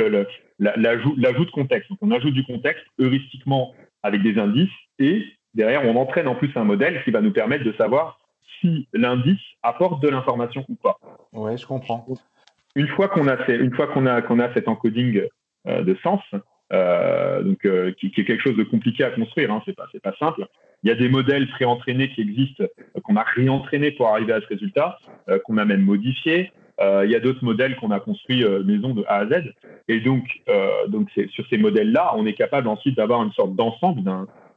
l'ajout 0.60 1.15
de 1.15 1.52
contexte. 1.52 1.89
Donc, 1.89 2.00
on 2.02 2.12
ajoute 2.12 2.34
du 2.34 2.45
contexte 2.45 2.84
heuristiquement 3.00 3.74
avec 4.04 4.21
des 4.24 4.38
indices 4.38 4.69
et 5.00 5.24
derrière, 5.54 5.84
on 5.86 5.95
entraîne 5.95 6.28
en 6.28 6.36
plus 6.36 6.52
un 6.56 6.63
modèle 6.63 7.02
qui 7.04 7.12
va 7.12 7.21
nous 7.21 7.32
permettre 7.32 7.63
de 7.63 7.74
savoir 7.74 8.19
si 8.60 8.88
l'indice 8.93 9.39
apporte 9.63 10.02
de 10.02 10.10
l'information 10.10 10.65
ou 10.69 10.76
pas. 10.76 10.98
Oui, 11.34 11.58
je 11.58 11.65
comprends. 11.65 12.06
Une 12.76 12.88
fois 12.90 13.08
qu'on 13.08 13.28
a, 13.28 13.38
une 13.50 13.74
fois 13.74 13.88
qu'on 13.88 14.06
a, 14.06 14.22
qu'on 14.22 14.40
a 14.40 14.54
cet 14.54 14.68
encoding 14.68 15.22
euh, 15.68 15.82
de 15.82 15.96
sens, 16.04 16.22
euh, 16.74 17.44
donc, 17.44 17.64
euh, 17.66 17.92
qui, 18.00 18.08
est 18.08 18.26
quelque 18.26 18.42
chose 18.42 18.58
de 18.58 18.64
compliqué 18.64 19.04
à 19.04 19.12
construire, 19.12 19.52
hein, 19.52 19.62
c'est 19.66 19.76
pas, 19.76 19.86
c'est 19.92 20.02
pas 20.02 20.16
simple. 20.18 20.46
Il 20.84 20.90
y 20.90 20.92
a 20.92 20.96
des 20.96 21.10
modèles 21.10 21.48
pré-entraînés 21.50 22.10
qui 22.10 22.22
existent, 22.22 22.64
euh, 22.64 23.02
qu'on 23.02 23.16
a 23.16 23.24
réentraînés 23.24 23.92
pour 23.92 24.08
arriver 24.08 24.34
à 24.34 24.42
ce 24.42 24.48
résultat, 24.48 24.98
euh, 25.30 25.40
qu'on 25.40 25.58
a 25.58 25.66
même 25.66 25.82
modifié. 25.82 26.52
Euh, 26.82 27.04
il 27.06 27.12
y 27.12 27.16
a 27.16 27.20
d'autres 27.20 27.44
modèles 27.44 27.76
qu'on 27.78 27.92
a 27.92 28.00
construits 28.00 28.44
maison 28.66 28.94
de 28.94 29.04
A 29.08 29.20
à 29.20 29.26
Z. 29.28 29.54
Et 29.88 30.02
donc, 30.02 30.26
donc 30.90 31.10
sur 31.30 31.48
ces 31.50 31.58
modèles-là, 31.58 32.14
on 32.18 32.26
est 32.26 32.34
capable 32.34 32.68
ensuite 32.68 32.98
d'avoir 32.98 33.24
une 33.24 33.32
sorte 33.32 33.56
d'ensemble, 33.56 34.02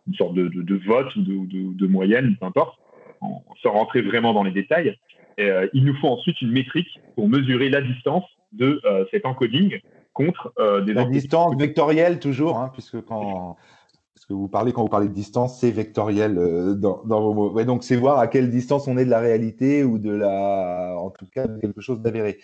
une 0.08 0.14
sorte 0.14 0.34
de, 0.34 0.48
de, 0.48 0.74
vote 0.84 1.14
ou 1.14 1.22
de, 1.22 1.76
de, 1.76 1.86
moyenne, 1.86 2.34
peu 2.40 2.46
importe, 2.46 2.76
sans 3.62 3.70
rentrer 3.70 4.00
vraiment 4.02 4.32
dans 4.32 4.42
les 4.42 4.50
détails. 4.50 4.98
Et, 5.38 5.50
il 5.72 5.84
nous 5.84 5.96
faut 5.96 6.08
ensuite 6.08 6.40
une 6.42 6.50
métrique 6.50 7.00
pour 7.14 7.28
mesurer 7.28 7.70
la 7.70 7.80
distance 7.80 8.24
de 8.52 8.80
cet 9.10 9.24
encoding 9.24 9.80
contre 10.12 10.52
des 10.84 10.92
la 10.92 11.04
distance 11.04 11.56
vectorielle 11.56 12.18
toujours, 12.18 12.58
hein, 12.58 12.70
puisque 12.74 13.00
quand 13.02 13.56
que 14.28 14.34
vous 14.34 14.48
parlez 14.48 14.72
quand 14.72 14.82
vous 14.82 14.88
parlez 14.88 15.08
de 15.08 15.14
distance, 15.14 15.58
c'est 15.58 15.70
vectoriel 15.70 16.36
euh, 16.38 16.74
dans, 16.74 17.02
vos 17.04 17.32
mots. 17.32 17.64
donc 17.64 17.82
c'est 17.82 17.96
voir 17.96 18.18
à 18.18 18.28
quelle 18.28 18.50
distance 18.50 18.86
on 18.86 18.98
est 18.98 19.04
de 19.06 19.10
la 19.10 19.20
réalité 19.20 19.84
ou 19.84 19.98
de 19.98 20.10
la, 20.10 20.94
en 20.98 21.10
tout 21.10 21.26
cas, 21.32 21.46
de 21.46 21.58
quelque 21.58 21.80
chose 21.80 22.00
d'avéré. 22.02 22.38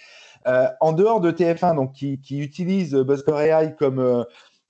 Euh, 0.47 0.67
en 0.81 0.93
dehors 0.93 1.21
de 1.21 1.31
TF1, 1.31 1.77
donc 1.77 1.93
qui, 1.93 2.19
utilise 2.39 2.95
Buzzcore 2.95 3.41
AI 3.41 3.75
comme 3.79 3.99
euh, 3.99 4.25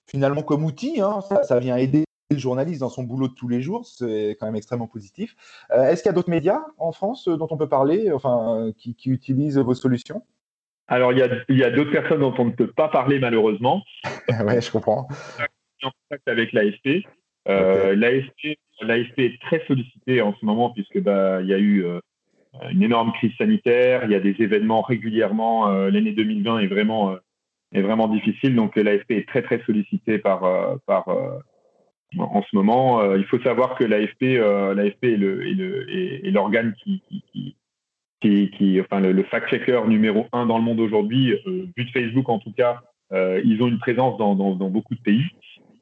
finalement 0.07 0.43
comme 0.43 0.65
outil, 0.65 1.01
hein, 1.01 1.21
ça, 1.45 1.59
vient 1.61 1.77
aider 1.77 2.05
le 2.31 2.39
journaliste 2.39 2.81
dans 2.81 2.89
son 2.89 3.05
boulot 3.05 3.29
de 3.29 3.35
tous 3.35 3.49
les 3.49 3.61
jours, 3.61 3.87
c'est 3.87 4.37
quand 4.41 4.47
même 4.47 4.57
extrêmement 4.57 4.87
positif. 4.87 5.37
Est-ce 5.71 6.03
qu'il 6.03 6.09
y 6.09 6.13
a 6.13 6.15
d'autres 6.15 6.31
médias 6.31 6.63
en 6.79 6.93
France 6.93 7.29
dont 7.29 7.49
on 7.51 7.57
peut 7.57 7.69
parler, 7.69 8.11
enfin, 8.13 8.73
qui, 8.77 8.97
utilisent 9.07 9.59
vos 9.59 9.75
solutions? 9.75 10.23
Alors, 10.89 11.13
il 11.13 11.19
y 11.19 11.63
a, 11.63 11.67
a 11.67 11.71
d'autres 11.71 11.93
personnes 11.93 12.21
dont 12.21 12.35
on 12.39 12.47
ne 12.47 12.51
peut 12.51 12.71
pas 12.71 12.89
parler 12.89 13.19
malheureusement. 13.19 13.83
ouais, 14.29 14.61
je 14.61 14.71
comprends 14.71 15.07
en 15.85 15.91
contact 16.09 16.29
avec 16.29 16.53
l'AFP. 16.53 17.07
Euh, 17.49 17.95
L'AFP 17.95 19.19
est 19.19 19.41
très 19.43 19.65
sollicité 19.67 20.23
en 20.23 20.35
ce 20.35 20.45
moment 20.45 20.71
puisque 20.71 21.01
bah, 21.01 21.43
il 21.43 21.49
y 21.49 21.55
a 21.55 21.59
eu 21.59 21.85
euh, 21.85 22.01
une 22.71 22.83
énorme 22.83 23.13
crise 23.13 23.33
sanitaire, 23.37 24.05
il 24.05 24.11
y 24.11 24.15
a 24.15 24.21
des 24.21 24.37
événements 24.39 24.83
régulièrement. 24.83 25.69
Euh, 25.69 25.91
l'année 25.91 26.13
2020 26.13 26.61
est 26.61 26.67
vraiment 26.67 27.17
est 27.73 27.83
vraiment 27.83 28.09
difficile, 28.09 28.55
donc 28.55 28.77
l'AFP 28.77 29.11
est 29.13 29.29
très 29.29 29.43
très 29.43 29.61
sollicité 29.65 30.19
par 30.19 30.79
par 30.87 31.09
en 32.19 32.43
ce 32.43 32.55
moment. 32.57 33.15
il 33.15 33.25
faut 33.25 33.41
savoir 33.41 33.77
que 33.77 33.85
l'AFP 33.85 34.39
l'AFP 34.77 35.05
est 35.05 35.17
le 35.17 36.31
l'organe 36.31 36.75
qui, 36.83 37.03
qui, 37.09 37.57
qui, 38.21 38.51
qui, 38.51 38.81
enfin 38.81 39.01
le, 39.01 39.23
fact-checker 39.25 39.83
numéro 39.87 40.27
un 40.33 40.47
dans 40.47 40.59
le 40.59 40.65
monde 40.65 40.81
aujourd'hui, 40.81 41.35
vu 41.77 41.85
de 41.85 41.91
Facebook 41.91 42.29
en 42.29 42.39
tout 42.39 42.53
cas, 42.53 42.81
ils 43.13 43.59
ont 43.63 43.69
une 43.69 43.79
présence 43.79 44.17
dans, 44.19 44.35
dans, 44.35 44.55
dans 44.55 44.71
beaucoup 44.71 44.95
de 44.95 45.01
pays. 45.01 45.25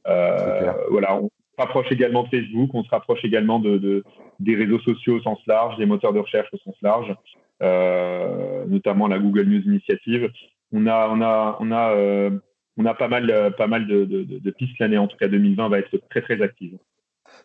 Euh, 0.07 0.73
voilà, 0.90 1.16
on 1.16 1.27
se 1.27 1.57
rapproche 1.59 1.90
également 1.90 2.25
de 2.25 2.29
Facebook, 2.29 2.71
on 2.75 2.85
se 2.85 2.90
rapproche 2.90 3.25
également 3.25 3.59
de, 3.59 4.03
des 4.40 4.57
réseaux 4.57 4.81
sociaux 4.81 5.16
au 5.16 5.23
sens 5.23 5.38
large, 5.47 5.77
des 5.77 5.87
moteurs 5.87 6.12
de 6.12 6.18
recherche 6.18 6.49
au 6.53 6.59
sens 6.59 6.75
large, 6.83 7.14
euh, 7.62 8.64
notamment 8.66 9.09
la 9.09 9.18
Google 9.18 9.45
News 9.45 9.62
Initiative. 9.62 10.31
On 10.73 10.87
a, 10.87 11.09
on 11.11 11.21
a, 11.21 11.57
on 11.61 11.71
a, 11.71 11.95
euh, 11.95 12.31
on 12.77 12.87
a 12.87 12.95
pas 12.95 13.09
mal, 13.09 13.55
pas 13.57 13.67
mal 13.67 13.87
de, 13.87 14.51
pistes 14.51 14.79
l'année, 14.79 14.99
en 14.99 15.09
tout 15.09 15.17
cas 15.17 15.29
2020 15.29 15.69
va 15.69 15.79
être 15.79 15.97
très 16.11 16.23
très 16.23 16.41
active. 16.43 16.79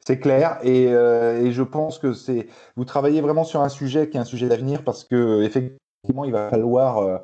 C'est 0.06 0.20
clair 0.20 0.58
et, 0.64 0.84
et, 0.84 1.52
je 1.52 1.64
pense 1.64 2.00
que 2.00 2.14
c'est 2.14 2.48
vous 2.76 2.86
travaillez 2.86 3.22
vraiment 3.22 3.44
sur 3.44 3.62
un 3.62 3.70
sujet 3.70 4.10
qui 4.10 4.18
est 4.18 4.20
un 4.20 4.26
sujet 4.26 4.48
d'avenir 4.48 4.84
parce 4.84 5.04
que 5.04 5.44
effectivement 5.44 6.26
il 6.26 6.32
va 6.32 6.50
falloir 6.50 7.22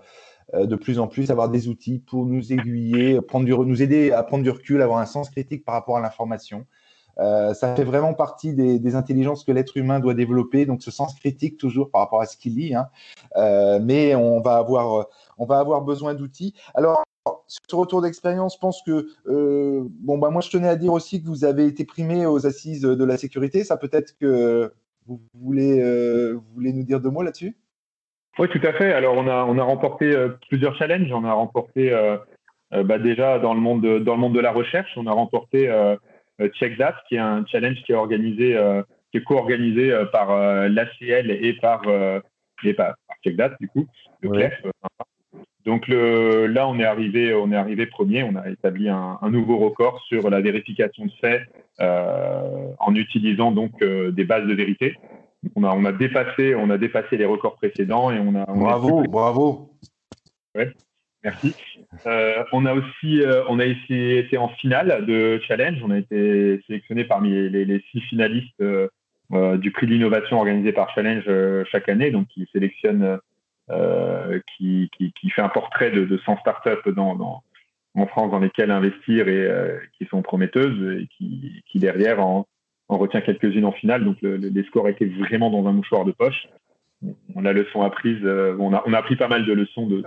euh, 0.53 0.65
de 0.65 0.75
plus 0.75 0.99
en 0.99 1.07
plus 1.07 1.31
avoir 1.31 1.49
des 1.49 1.67
outils 1.67 1.99
pour 1.99 2.25
nous 2.25 2.53
aiguiller, 2.53 3.21
prendre 3.21 3.45
du, 3.45 3.53
nous 3.53 3.81
aider 3.81 4.11
à 4.11 4.23
prendre 4.23 4.43
du 4.43 4.49
recul, 4.49 4.81
avoir 4.81 4.99
un 4.99 5.05
sens 5.05 5.29
critique 5.29 5.65
par 5.65 5.73
rapport 5.73 5.97
à 5.97 6.01
l'information. 6.01 6.65
Euh, 7.19 7.53
ça 7.53 7.75
fait 7.75 7.83
vraiment 7.83 8.13
partie 8.13 8.53
des, 8.53 8.95
intelligences 8.95 9.43
que 9.43 9.51
l'être 9.51 9.77
humain 9.77 9.99
doit 9.99 10.15
développer, 10.15 10.65
donc 10.65 10.81
ce 10.81 10.91
sens 10.91 11.13
critique 11.15 11.57
toujours 11.57 11.91
par 11.91 12.01
rapport 12.01 12.21
à 12.21 12.25
ce 12.25 12.37
qu'il 12.37 12.55
lit. 12.55 12.75
Hein. 12.75 12.87
Euh, 13.37 13.79
mais 13.81 14.15
on 14.15 14.41
va 14.41 14.55
avoir, 14.55 15.07
on 15.37 15.45
va 15.45 15.59
avoir 15.59 15.81
besoin 15.81 16.13
d'outils. 16.13 16.53
Alors, 16.73 17.03
sur 17.47 17.61
ce 17.69 17.75
retour 17.75 18.01
d'expérience, 18.01 18.55
je 18.55 18.59
pense 18.59 18.81
que 18.85 19.07
bon, 19.25 20.17
bah 20.17 20.29
moi, 20.29 20.41
je 20.41 20.49
tenais 20.49 20.67
à 20.67 20.75
dire 20.75 20.93
aussi 20.93 21.21
que 21.21 21.27
vous 21.27 21.45
avez 21.45 21.65
été 21.65 21.85
primé 21.85 22.25
aux 22.25 22.45
assises 22.45 22.81
de 22.81 23.03
la 23.05 23.17
sécurité. 23.17 23.63
Ça 23.63 23.77
peut-être 23.77 24.17
que 24.17 24.71
vous 25.07 25.21
voulez, 25.33 25.81
vous 26.33 26.53
voulez 26.53 26.73
nous 26.73 26.83
dire 26.83 26.99
deux 26.99 27.09
mots 27.09 27.23
là-dessus? 27.23 27.55
Oui, 28.39 28.47
tout 28.49 28.61
à 28.63 28.73
fait. 28.73 28.93
Alors, 28.93 29.15
on 29.15 29.27
a, 29.27 29.43
on 29.43 29.57
a 29.59 29.63
remporté 29.63 30.05
euh, 30.05 30.29
plusieurs 30.49 30.75
challenges. 30.75 31.11
On 31.11 31.23
a 31.23 31.33
remporté 31.33 31.91
euh, 31.91 32.17
euh, 32.73 32.83
bah, 32.83 32.97
déjà 32.97 33.37
dans 33.37 33.53
le, 33.53 33.59
monde 33.59 33.81
de, 33.81 33.99
dans 33.99 34.15
le 34.15 34.21
monde 34.21 34.33
de 34.33 34.39
la 34.39 34.51
recherche, 34.51 34.91
on 34.97 35.05
a 35.05 35.11
remporté 35.11 35.71
Check 36.55 36.77
That, 36.77 36.95
qui 37.07 37.15
est 37.15 37.19
un 37.19 37.45
challenge 37.45 37.83
qui 37.85 37.91
est 37.91 37.95
organisé, 37.95 38.57
qui 39.11 39.19
est 39.19 39.23
co-organisé 39.23 39.93
par 40.11 40.35
l'ACL 40.67 41.29
et 41.29 41.53
par, 41.53 41.83
et 42.63 42.73
par, 42.73 42.95
Check 43.23 43.37
That, 43.37 43.51
du 43.59 43.67
coup, 43.67 43.85
le 44.21 44.29
CLEF. 44.29 44.63
Donc 45.65 45.87
le, 45.87 46.47
là, 46.47 46.67
on 46.67 46.77
est 46.79 46.85
arrivé, 46.85 47.33
on 47.33 47.51
est 47.51 47.55
arrivé 47.55 47.85
premier. 47.85 48.23
On 48.23 48.35
a 48.35 48.49
établi 48.49 48.89
un, 48.89 49.17
un 49.21 49.29
nouveau 49.29 49.57
record 49.57 50.01
sur 50.07 50.29
la 50.29 50.41
vérification 50.41 51.05
de 51.05 51.11
faits 51.21 51.43
en 51.79 52.95
utilisant 52.95 53.51
donc 53.51 53.83
des 53.83 54.23
bases 54.23 54.47
de 54.47 54.53
vérité 54.53 54.95
on 55.55 55.63
a, 55.63 55.73
on 55.73 55.85
a 55.85 55.91
dépassé, 55.91 56.55
on 56.55 56.69
a 56.69 56.77
dépassé 56.77 57.17
les 57.17 57.25
records 57.25 57.55
précédents 57.55 58.11
et 58.11 58.19
on 58.19 58.35
a. 58.35 58.45
bravo, 58.45 59.03
bravo. 59.03 59.69
Ouais, 60.55 60.71
merci. 61.23 61.55
Euh, 62.05 62.43
on 62.51 62.65
a 62.65 62.73
aussi, 62.73 63.21
euh, 63.21 63.43
on 63.49 63.59
a 63.59 63.65
été 63.65 64.37
en 64.37 64.49
finale 64.49 65.05
de 65.05 65.39
challenge. 65.47 65.79
On 65.83 65.91
a 65.91 65.97
été 65.97 66.61
sélectionné 66.67 67.03
parmi 67.05 67.49
les, 67.49 67.83
six 67.91 68.01
finalistes 68.01 68.61
euh, 68.61 68.87
du 69.57 69.71
prix 69.71 69.87
de 69.87 69.93
l'innovation 69.93 70.37
organisé 70.37 70.71
par 70.71 70.93
Challenge 70.93 71.65
chaque 71.71 71.89
année, 71.89 72.11
donc 72.11 72.27
qui 72.27 72.47
sélectionne, 72.53 73.19
qui, 74.57 74.89
qui, 74.97 75.29
fait 75.29 75.41
un 75.41 75.49
portrait 75.49 75.91
de, 75.91 76.05
de 76.05 76.17
100 76.25 76.37
startups 76.39 76.91
dans, 76.95 77.15
dans, 77.15 77.43
en 77.95 78.07
France 78.07 78.31
dans 78.31 78.39
lesquelles 78.39 78.71
investir 78.71 79.27
et 79.27 79.49
qui 79.97 80.05
sont 80.05 80.21
prometteuses 80.21 81.01
et 81.01 81.07
qui, 81.17 81.63
qui 81.67 81.79
derrière 81.79 82.19
en 82.19 82.45
retient 82.97 83.21
quelques-unes 83.21 83.65
en 83.65 83.71
finale, 83.71 84.03
donc 84.03 84.17
les 84.21 84.63
scores 84.63 84.89
étaient 84.89 85.05
vraiment 85.05 85.49
dans 85.49 85.67
un 85.67 85.73
mouchoir 85.73 86.05
de 86.05 86.11
poche. 86.11 86.47
On 87.35 87.45
a 87.45 87.53
leçon 87.53 87.81
apprise, 87.81 88.23
euh, 88.23 88.55
on, 88.59 88.73
a, 88.73 88.83
on 88.85 88.93
a 88.93 88.99
appris 88.99 89.15
pas 89.15 89.27
mal 89.27 89.45
de 89.45 89.53
leçons 89.53 89.87
de, 89.87 90.03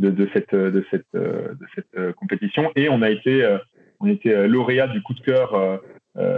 de, 0.00 0.28
cette, 0.32 0.54
de 0.54 0.84
cette, 0.90 1.06
de 1.14 1.66
cette 1.74 1.86
euh, 1.96 2.12
compétition. 2.12 2.70
Et 2.76 2.88
on 2.88 3.02
a 3.02 3.10
été, 3.10 3.42
euh, 3.42 3.58
on 4.00 4.06
était 4.06 4.46
lauréat 4.46 4.88
du 4.88 5.02
coup 5.02 5.14
de 5.14 5.20
cœur 5.20 5.80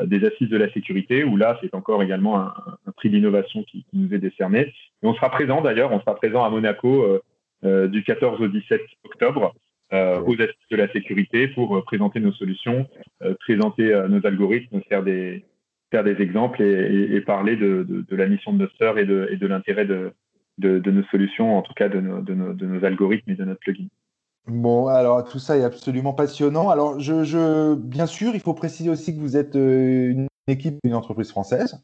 des 0.07 0.25
assises 0.27 0.49
de 0.49 0.57
la 0.57 0.73
sécurité, 0.73 1.23
où 1.23 1.37
là, 1.37 1.59
c'est 1.61 1.75
encore 1.75 2.03
également 2.03 2.41
un, 2.41 2.53
prix 2.97 3.11
d'innovation 3.11 3.63
qui, 3.63 3.85
nous 3.93 4.13
est 4.13 4.19
décerné. 4.19 4.73
Et 5.03 5.07
on 5.07 5.15
sera 5.15 5.31
présent 5.31 5.61
d'ailleurs, 5.61 5.93
on 5.93 6.01
sera 6.01 6.17
présent 6.17 6.45
à 6.45 6.51
Monaco 6.51 7.21
du 7.63 8.03
14 8.03 8.41
au 8.41 8.49
17 8.49 8.81
octobre 9.05 9.55
euh, 9.95 10.21
aux 10.21 10.35
assises 10.35 10.69
de 10.71 10.77
la 10.77 10.93
sécurité 10.93 11.49
pour 11.49 11.75
euh, 11.75 11.81
présenter 11.81 12.21
nos 12.21 12.33
solutions, 12.33 12.87
euh, 13.23 13.35
présenter 13.41 13.91
nos 14.11 14.27
algorithmes, 14.27 14.83
faire 14.87 15.03
des, 15.03 15.47
faire 15.91 16.05
des 16.05 16.21
exemples 16.21 16.63
et, 16.63 17.19
parler 17.23 17.57
de, 17.57 18.05
la 18.11 18.27
mission 18.27 18.53
de 18.53 18.69
et 18.99 19.05
de, 19.07 19.29
et 19.31 19.37
de 19.39 19.47
l'intérêt 19.47 19.87
de, 19.87 20.13
nos 20.59 21.03
solutions, 21.05 21.57
en 21.57 21.63
tout 21.63 21.73
cas 21.73 21.89
de 21.89 22.01
nos, 22.01 22.21
de 22.21 22.67
nos 22.67 22.85
algorithmes 22.85 23.31
et 23.31 23.35
de 23.35 23.45
notre 23.47 23.61
plugin. 23.61 23.87
Bon, 24.49 24.87
alors 24.87 25.25
tout 25.25 25.39
ça 25.39 25.59
est 25.59 25.65
absolument 25.65 26.15
passionnant. 26.15 26.71
Alors, 26.71 26.99
je, 26.99 27.75
bien 27.75 28.07
sûr, 28.07 28.35
il 28.35 28.41
faut 28.41 28.55
préciser 28.55 28.89
aussi 28.89 29.15
que 29.15 29.21
vous 29.21 29.37
êtes 29.37 29.57
euh, 29.57 30.11
une 30.11 30.29
équipe, 30.47 30.79
une 30.85 30.95
entreprise 30.95 31.29
française. 31.29 31.79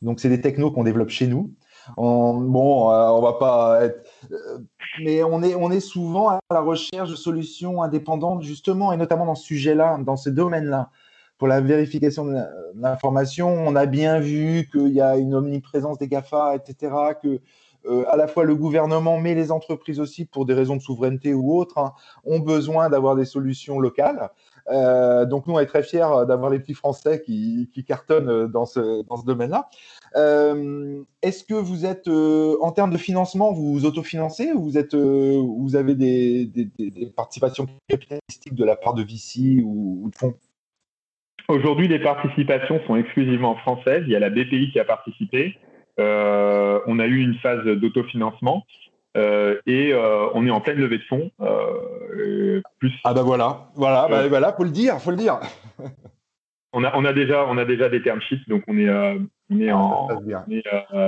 Donc, 0.00 0.18
c'est 0.18 0.30
des 0.30 0.40
technos 0.40 0.70
qu'on 0.72 0.84
développe 0.84 1.10
chez 1.10 1.26
nous. 1.26 1.54
bon, 1.96 2.90
euh, 2.90 3.08
on 3.10 3.20
va 3.20 3.34
pas 3.34 3.84
être, 3.84 4.06
euh, 4.32 4.58
mais 5.04 5.22
on 5.22 5.42
est, 5.42 5.54
on 5.54 5.70
est 5.70 5.80
souvent 5.80 6.30
à 6.30 6.40
la 6.50 6.60
recherche 6.60 7.10
de 7.10 7.14
solutions 7.14 7.82
indépendantes, 7.82 8.42
justement, 8.42 8.92
et 8.94 8.96
notamment 8.96 9.26
dans 9.26 9.34
ce 9.34 9.44
sujet-là, 9.44 9.98
dans 9.98 10.16
ce 10.16 10.30
domaine-là. 10.30 10.90
Pour 11.36 11.48
la 11.48 11.60
vérification 11.60 12.24
de 12.24 12.38
l'information, 12.74 13.48
on 13.48 13.76
a 13.76 13.84
bien 13.84 14.18
vu 14.18 14.66
qu'il 14.72 14.92
y 14.92 15.00
a 15.00 15.16
une 15.18 15.34
omniprésence 15.34 15.98
des 15.98 16.08
GAFA, 16.08 16.56
etc., 16.56 16.94
euh, 17.86 18.04
à 18.08 18.16
la 18.16 18.28
fois 18.28 18.44
le 18.44 18.54
gouvernement, 18.54 19.18
mais 19.18 19.34
les 19.34 19.50
entreprises 19.50 20.00
aussi, 20.00 20.24
pour 20.24 20.46
des 20.46 20.54
raisons 20.54 20.76
de 20.76 20.82
souveraineté 20.82 21.34
ou 21.34 21.56
autres, 21.56 21.78
hein, 21.78 21.92
ont 22.24 22.38
besoin 22.38 22.88
d'avoir 22.88 23.16
des 23.16 23.24
solutions 23.24 23.80
locales. 23.80 24.30
Euh, 24.70 25.26
donc 25.26 25.46
nous, 25.46 25.54
on 25.54 25.58
est 25.58 25.66
très 25.66 25.82
fiers 25.82 26.06
d'avoir 26.28 26.50
les 26.50 26.60
petits 26.60 26.74
Français 26.74 27.20
qui, 27.20 27.68
cartonnent 27.86 28.46
dans 28.46 28.66
ce, 28.66 29.24
domaine-là. 29.24 29.68
Euh, 30.14 31.02
est-ce 31.22 31.42
que 31.42 31.54
vous 31.54 31.84
êtes, 31.84 32.08
en 32.08 32.70
termes 32.70 32.92
de 32.92 32.98
financement, 32.98 33.52
vous 33.52 33.72
vous 33.72 33.84
autofinancez 33.84 34.52
ou 34.52 34.70
vous, 34.70 35.76
avez 35.76 35.94
des, 35.94 37.12
participations 37.16 37.66
capitalistiques 37.88 38.54
de 38.54 38.64
la 38.64 38.76
part 38.76 38.94
de 38.94 39.02
ou, 39.62 40.04
ou 40.04 40.10
de 40.10 40.16
fonds? 40.16 40.34
Aujourd'hui, 41.48 41.88
les 41.88 41.98
participations 41.98 42.80
sont 42.86 42.96
exclusivement 42.96 43.56
françaises. 43.56 44.04
Il 44.06 44.12
y 44.12 44.16
a 44.16 44.20
la 44.20 44.30
BPI 44.30 44.70
qui 44.72 44.78
a 44.78 44.84
participé. 44.84 45.56
Euh, 46.00 46.80
on 46.86 46.98
a 46.98 47.06
eu 47.06 47.18
une 47.18 47.34
phase 47.36 47.64
d'autofinancement 47.64 48.64
euh, 49.16 49.60
et 49.66 49.92
euh, 49.92 50.28
on 50.34 50.46
est 50.46 50.50
en 50.50 50.60
pleine 50.60 50.78
levée 50.78 50.98
de 50.98 51.04
fonds. 51.04 51.30
plus... 52.78 52.92
Ah 53.04 53.14
bah 53.14 53.22
voilà, 53.22 53.68
voilà, 53.74 54.06
bah, 54.08 54.28
voilà, 54.28 54.52
faut 54.54 54.64
le 54.64 54.70
dire, 54.70 55.00
faut 55.00 55.10
le 55.10 55.16
dire. 55.16 55.40
on 56.72 56.84
a, 56.84 56.96
on 56.96 57.04
a 57.04 57.12
déjà, 57.12 57.46
on 57.46 57.58
a 57.58 57.64
déjà 57.64 57.88
des 57.88 58.02
term 58.02 58.20
sheets, 58.22 58.48
donc 58.48 58.64
on 58.68 58.78
est, 58.78 58.88
on 58.88 59.60
est 59.60 59.68
ah, 59.68 59.76
en, 59.76 60.08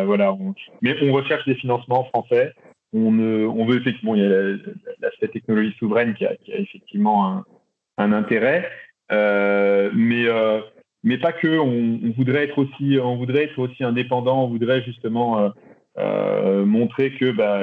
voilà, 0.05 0.37
mais 0.83 0.97
on 1.03 1.13
recherche 1.13 1.45
des 1.47 1.55
financements 1.55 2.05
français. 2.05 2.53
On, 2.93 3.19
on 3.19 3.67
veut 3.67 3.81
effectivement, 3.81 4.15
il 4.15 4.23
y 4.23 4.27
a 4.27 4.57
l'aspect 5.01 5.29
technologie 5.29 5.75
souveraine 5.79 6.15
qui 6.15 6.27
a, 6.27 6.35
effectivement 6.49 7.27
un, 7.29 7.45
un 7.97 8.13
intérêt, 8.13 8.71
mais 9.11 10.27
mais 11.05 11.19
pas 11.19 11.33
que. 11.33 11.59
On, 11.59 12.11
voudrait 12.17 12.45
être 12.45 12.59
aussi, 12.59 12.99
on 13.01 13.17
voudrait 13.17 13.45
être 13.45 13.59
aussi 13.59 13.85
indépendant. 13.85 14.45
On 14.45 14.49
voudrait 14.49 14.83
justement 14.83 15.39
euh, 15.39 15.49
euh, 15.99 16.65
montrer 16.65 17.13
que 17.13 17.31
bah, 17.31 17.61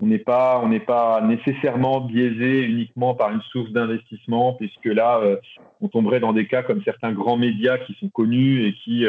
on 0.00 0.06
n'est 0.06 0.18
pas, 0.18 0.60
on 0.62 0.68
n'est 0.68 0.78
pas 0.78 1.22
nécessairement 1.22 2.02
biaisé 2.02 2.62
uniquement 2.62 3.14
par 3.14 3.32
une 3.32 3.40
source 3.50 3.70
d'investissement, 3.72 4.52
puisque 4.54 4.84
là, 4.84 5.20
euh, 5.20 5.36
on 5.80 5.88
tomberait 5.88 6.20
dans 6.20 6.34
des 6.34 6.46
cas 6.46 6.62
comme 6.62 6.82
certains 6.84 7.12
grands 7.12 7.38
médias 7.38 7.78
qui 7.78 7.94
sont 7.98 8.10
connus 8.10 8.66
et 8.66 8.74
qui, 8.74 9.06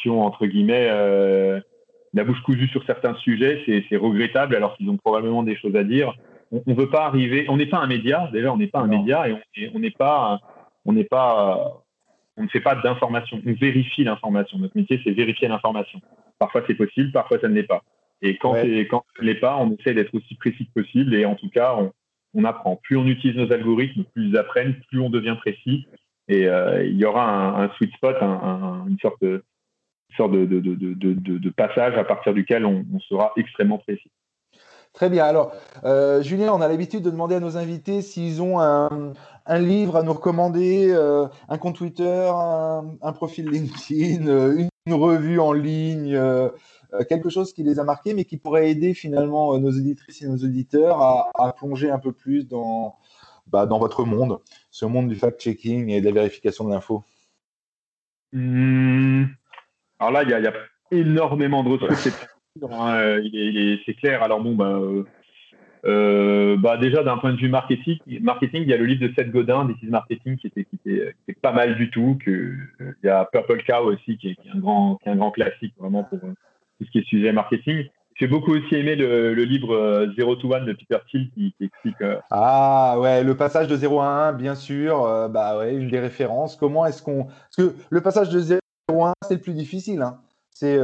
qui 0.00 0.08
ont 0.08 0.22
entre 0.22 0.46
guillemets 0.46 0.88
la 2.12 2.24
bouche 2.24 2.40
cousue 2.42 2.68
sur 2.68 2.84
certains 2.84 3.14
sujets. 3.16 3.64
C'est 3.88 3.96
regrettable, 3.96 4.54
alors 4.54 4.76
qu'ils 4.76 4.88
ont 4.88 4.96
probablement 4.96 5.42
des 5.42 5.56
choses 5.56 5.74
à 5.74 5.82
dire. 5.82 6.14
On 6.52 6.62
ne 6.64 6.74
veut 6.74 6.90
pas 6.90 7.06
arriver. 7.06 7.46
On 7.48 7.56
n'est 7.56 7.66
pas 7.66 7.78
un 7.78 7.86
média. 7.88 8.28
Déjà, 8.32 8.52
on 8.52 8.56
n'est 8.56 8.68
pas 8.68 8.80
un 8.80 8.86
média 8.86 9.28
et 9.28 9.70
on 9.74 9.80
n'est 9.80 9.90
pas, 9.90 10.40
on 10.84 10.92
n'est 10.92 11.04
pas 11.04 11.82
on 12.36 12.44
ne 12.44 12.48
fait 12.48 12.60
pas 12.60 12.74
d'information, 12.74 13.40
on 13.44 13.52
vérifie 13.52 14.04
l'information. 14.04 14.58
Notre 14.58 14.76
métier, 14.76 15.00
c'est 15.04 15.10
vérifier 15.10 15.48
l'information. 15.48 16.00
Parfois, 16.38 16.62
c'est 16.66 16.74
possible, 16.74 17.12
parfois, 17.12 17.38
ça 17.40 17.48
ne 17.48 17.54
l'est 17.54 17.64
pas. 17.64 17.82
Et 18.22 18.36
quand, 18.36 18.54
quand 18.54 19.04
ça 19.16 19.22
ne 19.22 19.26
l'est 19.26 19.34
pas, 19.40 19.56
on 19.56 19.74
essaie 19.74 19.94
d'être 19.94 20.14
aussi 20.14 20.34
précis 20.36 20.66
que 20.66 20.80
possible. 20.80 21.14
Et 21.14 21.24
en 21.24 21.34
tout 21.34 21.48
cas, 21.48 21.76
on, 22.34 22.44
apprend. 22.44 22.76
Plus 22.76 22.96
on 22.96 23.06
utilise 23.06 23.36
nos 23.36 23.52
algorithmes, 23.52 24.04
plus 24.04 24.28
ils 24.28 24.36
apprennent, 24.36 24.74
plus 24.88 25.00
on 25.00 25.10
devient 25.10 25.36
précis. 25.38 25.86
Et 26.28 26.46
euh, 26.46 26.84
il 26.84 26.96
y 26.96 27.04
aura 27.04 27.62
un, 27.62 27.70
sweet 27.76 27.92
spot, 27.94 28.16
une 28.22 28.98
sorte 29.00 29.20
de, 29.22 29.42
sorte 30.16 30.32
de, 30.32 31.50
passage 31.50 31.94
à 31.96 32.04
partir 32.04 32.32
duquel 32.34 32.64
on 32.64 33.00
sera 33.08 33.32
extrêmement 33.36 33.78
précis. 33.78 34.10
Très 34.92 35.08
bien. 35.08 35.24
Alors, 35.24 35.52
euh, 35.84 36.20
Julien, 36.22 36.52
on 36.52 36.60
a 36.60 36.68
l'habitude 36.68 37.02
de 37.02 37.10
demander 37.10 37.36
à 37.36 37.40
nos 37.40 37.56
invités 37.56 38.02
s'ils 38.02 38.42
ont 38.42 38.60
un, 38.60 39.14
livre 39.48 39.96
à 39.96 40.02
nous 40.02 40.12
recommander, 40.12 40.90
euh, 40.90 41.26
un 41.48 41.58
compte 41.58 41.76
Twitter, 41.76 42.30
un, 42.32 43.12
profil 43.12 43.48
LinkedIn, 43.48 44.26
euh, 44.26 44.68
une, 44.86 44.94
revue 44.94 45.38
en 45.38 45.52
ligne, 45.52 46.20
quelque 47.08 47.30
chose 47.30 47.52
qui 47.52 47.62
les 47.62 47.78
a 47.78 47.84
marqués, 47.84 48.12
mais 48.12 48.24
qui 48.24 48.36
pourrait 48.36 48.70
aider 48.70 48.92
finalement 48.92 49.56
nos 49.58 49.70
auditrices 49.70 50.22
et 50.22 50.26
nos 50.26 50.38
auditeurs 50.38 51.00
à, 51.00 51.52
plonger 51.52 51.90
un 51.90 52.00
peu 52.00 52.12
plus 52.12 52.48
dans, 52.48 52.96
bah, 53.46 53.66
dans 53.66 53.78
votre 53.78 54.04
monde, 54.04 54.40
ce 54.72 54.86
monde 54.86 55.08
du 55.08 55.14
fact-checking 55.14 55.90
et 55.90 56.00
de 56.00 56.06
la 56.06 56.12
vérification 56.12 56.64
de 56.64 56.70
l'info. 56.70 57.04
Mmh. 58.32 59.26
Alors 60.00 60.12
là, 60.12 60.22
il 60.24 60.30
y, 60.30 60.34
a 60.34 60.52
énormément 60.90 61.62
de 61.62 61.68
ressources. 61.68 62.08
Hein, 62.70 62.94
euh, 62.96 63.76
c'est 63.86 63.94
clair. 63.94 64.22
Alors 64.22 64.40
bon, 64.40 64.54
bah, 64.54 64.78
euh, 64.80 65.04
euh, 65.86 66.56
bah 66.58 66.76
déjà 66.76 67.02
d'un 67.02 67.18
point 67.18 67.32
de 67.32 67.38
vue 67.38 67.48
marketing, 67.48 67.98
marketing, 68.20 68.62
il 68.62 68.68
y 68.68 68.74
a 68.74 68.76
le 68.76 68.84
livre 68.84 69.06
de 69.06 69.12
Seth 69.14 69.30
Godin, 69.30 69.66
This 69.66 69.82
is 69.82 69.86
Marketing, 69.86 70.36
qui 70.36 70.46
était, 70.48 70.64
qui 70.64 70.78
était, 70.84 71.14
pas 71.40 71.52
mal 71.52 71.76
du 71.76 71.90
tout. 71.90 72.18
Que, 72.24 72.54
il 72.80 73.06
y 73.06 73.08
a 73.08 73.24
Purple 73.32 73.62
Cow 73.64 73.84
aussi, 73.84 74.18
qui 74.18 74.30
est, 74.30 74.36
un 74.54 74.58
grand, 74.58 74.96
qui 74.96 75.08
est 75.08 75.12
un 75.12 75.16
grand 75.16 75.30
classique 75.30 75.74
vraiment 75.78 76.04
pour 76.04 76.20
tout 76.20 76.84
ce 76.84 76.90
qui 76.90 76.98
est 76.98 77.06
sujet 77.06 77.32
marketing. 77.32 77.84
J'ai 78.16 78.26
beaucoup 78.26 78.52
aussi 78.52 78.74
aimé 78.74 78.96
le, 78.96 79.32
livre 79.44 80.12
Zero 80.14 80.36
to 80.36 80.52
One 80.52 80.66
de 80.66 80.74
Peter 80.74 80.98
Thiel 81.10 81.30
qui, 81.30 81.54
explique. 81.58 81.96
Ah 82.30 82.96
ouais, 82.98 83.24
le 83.24 83.34
passage 83.34 83.66
de 83.66 83.76
0 83.76 84.00
à 84.00 84.28
1, 84.28 84.32
bien 84.34 84.54
sûr. 84.54 85.28
bah 85.30 85.56
ouais, 85.56 85.74
une 85.74 85.88
des 85.88 86.00
références. 86.00 86.56
Comment 86.56 86.84
est-ce 86.84 87.02
qu'on. 87.02 87.24
Parce 87.24 87.56
que 87.56 87.74
le 87.88 88.00
passage 88.02 88.28
de 88.28 88.40
0 88.40 88.60
à 88.90 89.10
1, 89.10 89.12
c'est 89.26 89.34
le 89.36 89.40
plus 89.40 89.54
difficile. 89.54 90.02
Hein. 90.02 90.18
C'est 90.50 90.78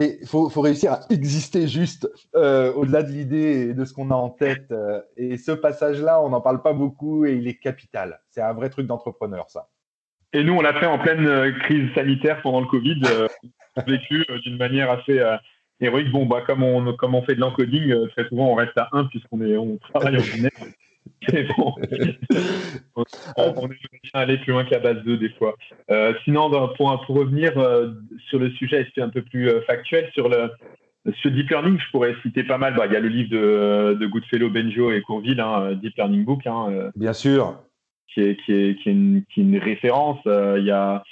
il 0.00 0.26
faut, 0.26 0.48
réussir 0.60 0.92
à 0.92 1.00
exister 1.10 1.68
juste 1.68 2.10
euh, 2.34 2.72
au-delà 2.72 3.02
de 3.02 3.10
l'idée 3.10 3.68
et 3.68 3.74
de 3.74 3.84
ce 3.84 3.92
qu'on 3.92 4.10
a 4.10 4.14
en 4.14 4.30
tête. 4.30 4.70
Euh, 4.70 5.00
et 5.16 5.36
ce 5.36 5.52
passage-là, 5.52 6.22
on 6.22 6.30
n'en 6.30 6.40
parle 6.40 6.62
pas 6.62 6.72
beaucoup 6.72 7.26
et 7.26 7.34
il 7.34 7.46
est 7.46 7.56
capital. 7.56 8.20
C'est 8.30 8.40
un 8.40 8.52
vrai 8.52 8.70
truc 8.70 8.86
d'entrepreneur, 8.86 9.50
ça. 9.50 9.68
Et 10.32 10.44
nous, 10.44 10.54
on 10.54 10.60
l'a 10.60 10.78
fait 10.78 10.86
en 10.86 10.98
pleine 10.98 11.26
euh, 11.26 11.52
crise 11.60 11.92
sanitaire 11.94 12.40
pendant 12.42 12.60
le 12.60 12.66
Covid, 12.66 13.02
vécu 13.86 14.24
d'une 14.44 14.56
manière 14.56 14.90
assez 14.90 15.20
héroïque. 15.80 16.10
Bon, 16.10 16.24
bah, 16.26 16.42
comme 16.46 16.62
on, 16.62 17.22
fait 17.22 17.34
de 17.34 17.40
l'encoding, 17.40 18.08
très 18.10 18.26
souvent, 18.28 18.52
on 18.52 18.54
reste 18.54 18.76
à 18.78 18.88
1 18.92 19.04
puisqu'on 19.06 19.40
on 19.40 19.78
travaille 19.78 20.16
en 20.16 20.22
binaire. 21.28 21.54
bon. 21.56 21.74
on, 23.36 23.66
est 23.66 23.68
bien 23.68 24.10
aller 24.14 24.38
plus 24.38 24.52
loin 24.52 24.64
qu'à 24.64 24.78
base 24.78 25.02
2 25.04 25.16
des 25.16 25.30
fois. 25.30 25.56
Euh, 25.90 26.14
sinon, 26.24 26.50
pour, 26.76 27.02
pour 27.06 27.16
revenir 27.16 27.56
euh, 27.58 27.92
sur 28.28 28.38
le 28.38 28.50
sujet 28.52 28.86
un 28.98 29.08
peu 29.08 29.22
plus 29.22 29.48
euh, 29.48 29.62
factuel, 29.62 30.10
sur 30.12 30.28
le 30.28 30.50
sur 31.22 31.30
Deep 31.30 31.48
Learning, 31.48 31.78
je 31.78 31.90
pourrais 31.92 32.14
citer 32.22 32.44
pas 32.44 32.58
mal. 32.58 32.74
Bah, 32.74 32.84
il 32.86 32.92
y 32.92 32.96
a 32.96 33.00
le 33.00 33.08
livre 33.08 33.30
de, 33.30 33.96
de 33.98 34.06
Goodfellow, 34.06 34.50
Benjo 34.50 34.92
et 34.92 35.00
Courville, 35.00 35.40
hein, 35.40 35.72
Deep 35.72 35.96
Learning 35.96 36.24
Book. 36.24 36.46
Hein, 36.46 36.90
bien 36.94 37.14
sûr. 37.14 37.58
Qui 38.12 38.20
est, 38.20 38.36
qui 38.44 38.52
est, 38.52 38.74
qui 38.76 38.88
est, 38.90 38.92
une, 38.92 39.24
qui 39.32 39.40
est 39.40 39.44
une, 39.44 39.56
référence. 39.56 40.18
Il 40.26 40.64
y 40.64 40.70
a 40.70 41.02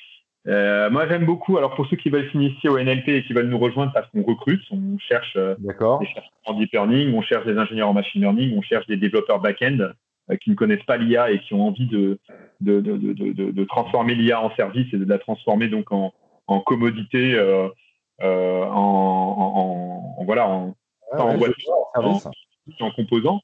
euh, 0.46 0.88
moi, 0.90 1.06
j'aime 1.08 1.26
beaucoup. 1.26 1.58
Alors, 1.58 1.74
pour 1.74 1.86
ceux 1.88 1.96
qui 1.96 2.10
veulent 2.10 2.30
s'initier 2.30 2.70
au 2.70 2.78
NLP 2.78 3.08
et 3.08 3.24
qui 3.24 3.32
veulent 3.32 3.48
nous 3.48 3.58
rejoindre 3.58 3.92
parce 3.92 4.08
qu'on 4.10 4.22
recrute, 4.22 4.62
on 4.70 4.96
cherche 4.98 5.34
euh, 5.36 5.54
des 6.00 6.06
chercheurs 6.06 6.32
en 6.46 6.54
deep 6.54 6.72
learning, 6.72 7.12
on 7.14 7.22
cherche 7.22 7.44
des 7.44 7.58
ingénieurs 7.58 7.88
en 7.88 7.92
machine 7.92 8.22
learning, 8.22 8.56
on 8.56 8.62
cherche 8.62 8.86
des 8.86 8.96
développeurs 8.96 9.40
back-end 9.40 9.78
euh, 10.30 10.36
qui 10.36 10.50
ne 10.50 10.54
connaissent 10.54 10.84
pas 10.84 10.96
l'IA 10.96 11.32
et 11.32 11.40
qui 11.40 11.54
ont 11.54 11.66
envie 11.66 11.86
de, 11.86 12.18
de, 12.60 12.80
de, 12.80 12.96
de, 12.96 13.50
de 13.50 13.64
transformer 13.64 14.14
l'IA 14.14 14.40
en 14.40 14.54
service 14.54 14.92
et 14.94 14.96
de 14.96 15.04
la 15.04 15.18
transformer 15.18 15.68
donc 15.68 15.92
en, 15.92 16.14
en 16.46 16.60
commodité, 16.60 17.38
en, 18.20 18.26
en, 18.26 20.24
voilà, 20.24 20.48
en, 20.48 20.74
en, 21.12 21.36
en, 21.94 22.30
en 22.80 22.90
composant. 22.92 23.42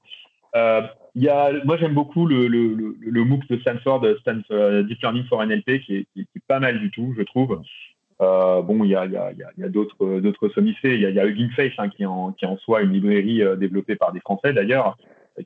Euh, 0.56 0.82
y 1.14 1.28
a, 1.28 1.52
moi, 1.64 1.76
j'aime 1.76 1.94
beaucoup 1.94 2.26
le, 2.26 2.46
le, 2.46 2.96
le, 3.00 3.24
MOOC 3.24 3.48
de 3.48 3.58
Stanford, 3.58 4.04
Stanford 4.20 4.84
Deep 4.84 5.00
Learning 5.02 5.24
for 5.24 5.44
NLP, 5.44 5.80
qui 5.80 5.96
est, 5.96 6.06
pas 6.48 6.60
mal 6.60 6.78
du 6.78 6.90
tout, 6.90 7.14
je 7.16 7.22
trouve. 7.22 7.60
Euh, 8.20 8.62
bon, 8.62 8.84
il 8.84 8.90
y 8.90 8.94
a, 8.94 9.06
y 9.06 9.16
a, 9.16 9.32
y 9.32 9.64
a 9.64 9.68
d'autres, 9.68 10.20
d'autres 10.20 10.48
sommissés. 10.50 10.94
Il 10.94 11.00
y 11.00 11.06
a, 11.06 11.10
y 11.10 11.18
Hugging 11.18 11.50
Face, 11.50 11.72
hein, 11.78 11.88
qui, 11.88 12.06
en, 12.06 12.32
qui 12.32 12.46
en 12.46 12.56
soi 12.58 12.82
une 12.82 12.92
librairie 12.92 13.42
euh, 13.42 13.56
développée 13.56 13.96
par 13.96 14.12
des 14.12 14.20
Français 14.20 14.52
d'ailleurs, 14.52 14.96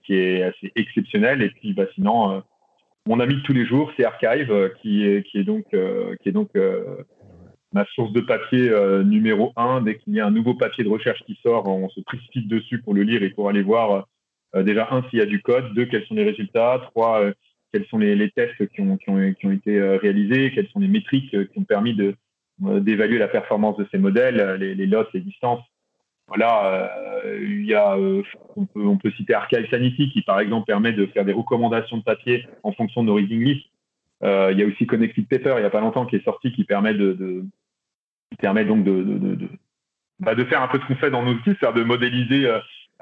qui 0.04 0.14
est 0.14 0.42
assez 0.42 0.72
exceptionnelle. 0.76 1.42
Et 1.42 1.50
puis, 1.50 1.72
bah, 1.72 1.86
sinon, 1.94 2.32
euh, 2.32 2.40
mon 3.06 3.20
ami 3.20 3.36
de 3.36 3.42
tous 3.42 3.54
les 3.54 3.64
jours, 3.64 3.90
c'est 3.96 4.04
Archive, 4.04 4.52
euh, 4.52 4.68
qui 4.82 5.06
est, 5.06 5.22
qui 5.22 5.38
est 5.38 5.44
donc, 5.44 5.64
qui 5.70 6.28
est 6.28 6.32
donc 6.32 6.50
ma 7.72 7.84
source 7.94 8.12
de 8.12 8.20
papier 8.20 8.70
numéro 9.04 9.52
un. 9.56 9.80
Dès 9.80 9.96
qu'il 9.96 10.14
y 10.14 10.20
a 10.20 10.26
un 10.26 10.30
nouveau 10.30 10.54
papier 10.54 10.84
de 10.84 10.88
recherche 10.88 11.22
qui 11.24 11.38
sort, 11.42 11.66
on 11.68 11.88
se 11.88 12.00
précipite 12.00 12.48
dessus 12.48 12.80
pour 12.82 12.94
le 12.94 13.02
lire 13.02 13.22
et 13.22 13.30
pour 13.30 13.48
aller 13.48 13.62
voir 13.62 13.92
euh, 13.92 14.02
déjà, 14.54 14.88
un, 14.90 15.02
s'il 15.08 15.18
y 15.18 15.22
a 15.22 15.26
du 15.26 15.42
code, 15.42 15.74
deux, 15.74 15.86
quels 15.86 16.06
sont 16.06 16.14
les 16.14 16.24
résultats, 16.24 16.80
trois, 16.90 17.22
euh, 17.22 17.32
quels 17.72 17.86
sont 17.86 17.98
les, 17.98 18.30
tests 18.30 18.66
qui 18.68 18.80
ont, 18.80 18.96
été 19.52 19.80
réalisés, 19.80 20.52
quelles 20.54 20.68
sont 20.68 20.80
les 20.80 20.88
métriques 20.88 21.30
qui 21.30 21.58
ont 21.58 21.64
permis 21.64 21.94
d'évaluer 22.58 23.18
la 23.18 23.28
performance 23.28 23.76
de 23.76 23.86
ces 23.90 23.98
modèles, 23.98 24.56
les, 24.58 24.74
les 24.74 24.86
lots, 24.86 25.04
les 25.12 25.20
distances. 25.20 25.62
Voilà, 26.28 26.90
il 27.40 27.66
y 27.66 27.74
a, 27.74 27.96
on, 28.56 28.66
peut, 28.66 28.86
on 28.86 28.96
peut 28.96 29.10
citer 29.12 29.34
Archive 29.34 29.68
Sanity 29.70 30.10
qui, 30.10 30.22
par 30.22 30.40
exemple, 30.40 30.66
permet 30.66 30.92
de 30.92 31.06
faire 31.06 31.26
des 31.26 31.32
recommandations 31.32 31.98
de 31.98 32.02
papier 32.02 32.46
en 32.62 32.72
fonction 32.72 33.02
de 33.02 33.08
nos 33.08 33.14
reading 33.14 33.42
lists. 33.42 33.66
il 34.22 34.58
y 34.58 34.62
a 34.62 34.66
aussi 34.66 34.86
Connected 34.86 35.28
Paper, 35.28 35.54
il 35.56 35.60
n'y 35.60 35.66
a 35.66 35.70
pas 35.70 35.80
longtemps, 35.80 36.06
qui 36.06 36.16
est 36.16 36.24
sorti, 36.24 36.52
qui 36.52 36.64
permet 36.64 36.94
de, 36.94 37.44
permet 38.38 38.64
donc 38.64 38.84
de, 38.84 39.02
de, 39.02 39.34
de, 39.34 39.48
bah, 40.20 40.34
de 40.34 40.44
faire 40.44 40.62
un 40.62 40.68
peu 40.68 40.78
ce 40.78 40.86
qu'on 40.86 40.96
fait 40.96 41.10
dans 41.10 41.22
nos 41.22 41.32
outils, 41.32 41.54
c'est-à-dire 41.58 41.74
de 41.74 41.84
modéliser 41.84 42.48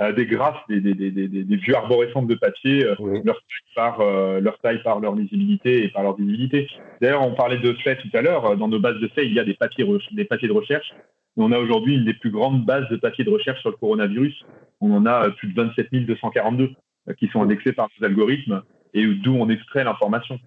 euh, 0.01 0.05
euh, 0.09 0.13
des 0.13 0.27
graphes, 0.27 0.63
des, 0.69 0.81
des, 0.81 0.95
des, 0.95 1.11
des, 1.11 1.57
vues 1.57 1.75
arborescentes 1.75 2.27
de 2.27 2.35
papier, 2.35 2.85
euh, 2.85 3.21
leur, 3.25 3.37
taille 3.37 3.75
par, 3.75 3.99
leur 4.41 4.59
taille 4.59 4.83
par 4.83 5.01
leur 5.01 5.15
lisibilité 5.15 5.85
et 5.85 5.89
par 5.89 6.03
leur 6.03 6.17
visibilité. 6.17 6.69
D'ailleurs, 7.01 7.23
on 7.23 7.35
parlait 7.35 7.59
de 7.59 7.73
faits 7.85 8.01
tout 8.01 8.17
à 8.17 8.23
l'heure. 8.23 8.57
Dans 8.57 8.69
nos 8.69 8.81
bases 8.81 9.01
de 9.01 9.09
faits, 9.09 9.25
il 9.27 9.35
y 9.35 9.41
a 9.41 9.45
des 9.45 9.55
papiers, 9.55 9.87
des 10.13 10.25
papiers 10.25 10.49
de 10.49 10.53
recherche. 10.53 10.95
On 11.37 11.53
a 11.53 11.59
aujourd'hui 11.59 11.97
une 11.97 12.05
des 12.05 12.15
plus 12.15 12.31
grandes 12.31 12.65
bases 12.65 12.89
de 12.89 12.97
papiers 12.97 13.25
de 13.25 13.31
recherche 13.31 13.61
sur 13.61 13.71
le 13.71 13.77
coronavirus. 13.77 14.45
On 14.81 14.93
en 14.93 15.05
a 15.07 15.31
plus 15.31 15.49
de 15.49 15.55
27 15.55 15.91
242 15.93 16.71
qui 17.19 17.29
sont 17.29 17.43
indexés 17.43 17.73
par 17.73 17.89
nos 18.01 18.07
algorithmes 18.07 18.63
et 18.95 19.07
d'où 19.07 19.35
on 19.35 19.49
extrait 19.51 19.85
l'information. 19.85 20.39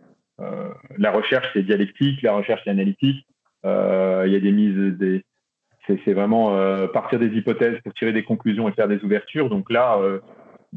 la 0.97 1.11
recherche, 1.11 1.47
c'est 1.53 1.63
dialectique, 1.63 2.21
la 2.23 2.33
recherche, 2.33 2.61
c'est 2.63 2.71
analytique. 2.71 3.23
il 3.63 4.31
y 4.31 4.35
a 4.35 4.39
des 4.39 4.51
mises, 4.51 4.97
des, 4.97 5.23
c'est 6.05 6.13
vraiment 6.13 6.55
euh, 6.55 6.87
partir 6.87 7.19
des 7.19 7.27
hypothèses 7.27 7.79
pour 7.83 7.93
tirer 7.93 8.13
des 8.13 8.23
conclusions 8.23 8.67
et 8.69 8.71
faire 8.73 8.87
des 8.87 9.03
ouvertures. 9.03 9.49
Donc 9.49 9.71
là, 9.71 9.97
euh, 9.99 10.19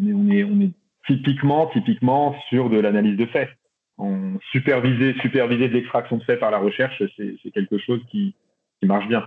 on, 0.01 0.31
est, 0.31 0.72
typiquement, 1.07 1.66
typiquement 1.66 2.35
sur 2.48 2.70
de 2.70 2.79
l'analyse 2.79 3.16
de 3.16 3.27
faits. 3.27 3.51
On 3.98 4.38
superviser, 4.51 5.12
de 5.12 5.72
l'extraction 5.72 6.16
de 6.16 6.25
faits 6.25 6.40
par 6.40 6.51
la 6.51 6.59
recherche, 6.59 7.03
c'est 7.16 7.51
quelque 7.53 7.79
chose 7.79 8.01
qui 8.11 8.35
marche 8.83 9.07
bien. 9.07 9.27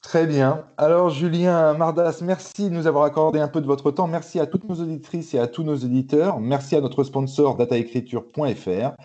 Très 0.00 0.26
bien. 0.26 0.64
Alors, 0.76 1.10
Julien 1.10 1.74
Mardas, 1.74 2.20
merci 2.22 2.70
de 2.70 2.74
nous 2.74 2.86
avoir 2.86 3.04
accordé 3.04 3.40
un 3.40 3.48
peu 3.48 3.60
de 3.60 3.66
votre 3.66 3.90
temps. 3.90 4.06
Merci 4.06 4.38
à 4.38 4.46
toutes 4.46 4.68
nos 4.68 4.76
auditrices 4.76 5.34
et 5.34 5.38
à 5.38 5.48
tous 5.48 5.64
nos 5.64 5.74
éditeurs. 5.74 6.40
Merci 6.40 6.76
à 6.76 6.80
notre 6.80 7.02
sponsor 7.02 7.56
dataécriture.fr. 7.56 8.96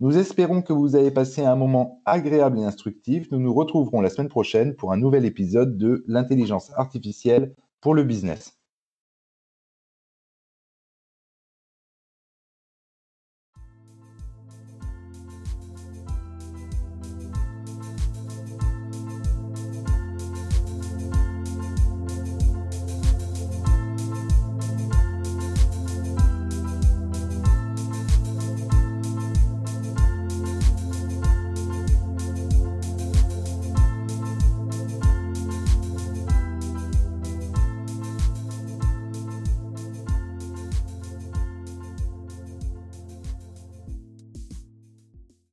Nous 0.00 0.18
espérons 0.18 0.62
que 0.62 0.72
vous 0.72 0.96
avez 0.96 1.12
passé 1.12 1.44
un 1.44 1.56
moment 1.56 2.02
agréable 2.04 2.58
et 2.58 2.64
instructif. 2.64 3.30
Nous 3.30 3.38
nous 3.38 3.54
retrouverons 3.54 4.00
la 4.00 4.10
semaine 4.10 4.28
prochaine 4.28 4.74
pour 4.74 4.92
un 4.92 4.96
nouvel 4.96 5.24
épisode 5.24 5.78
de 5.78 6.04
l'intelligence 6.08 6.72
artificielle 6.76 7.54
pour 7.80 7.94
le 7.94 8.02
business. 8.02 8.59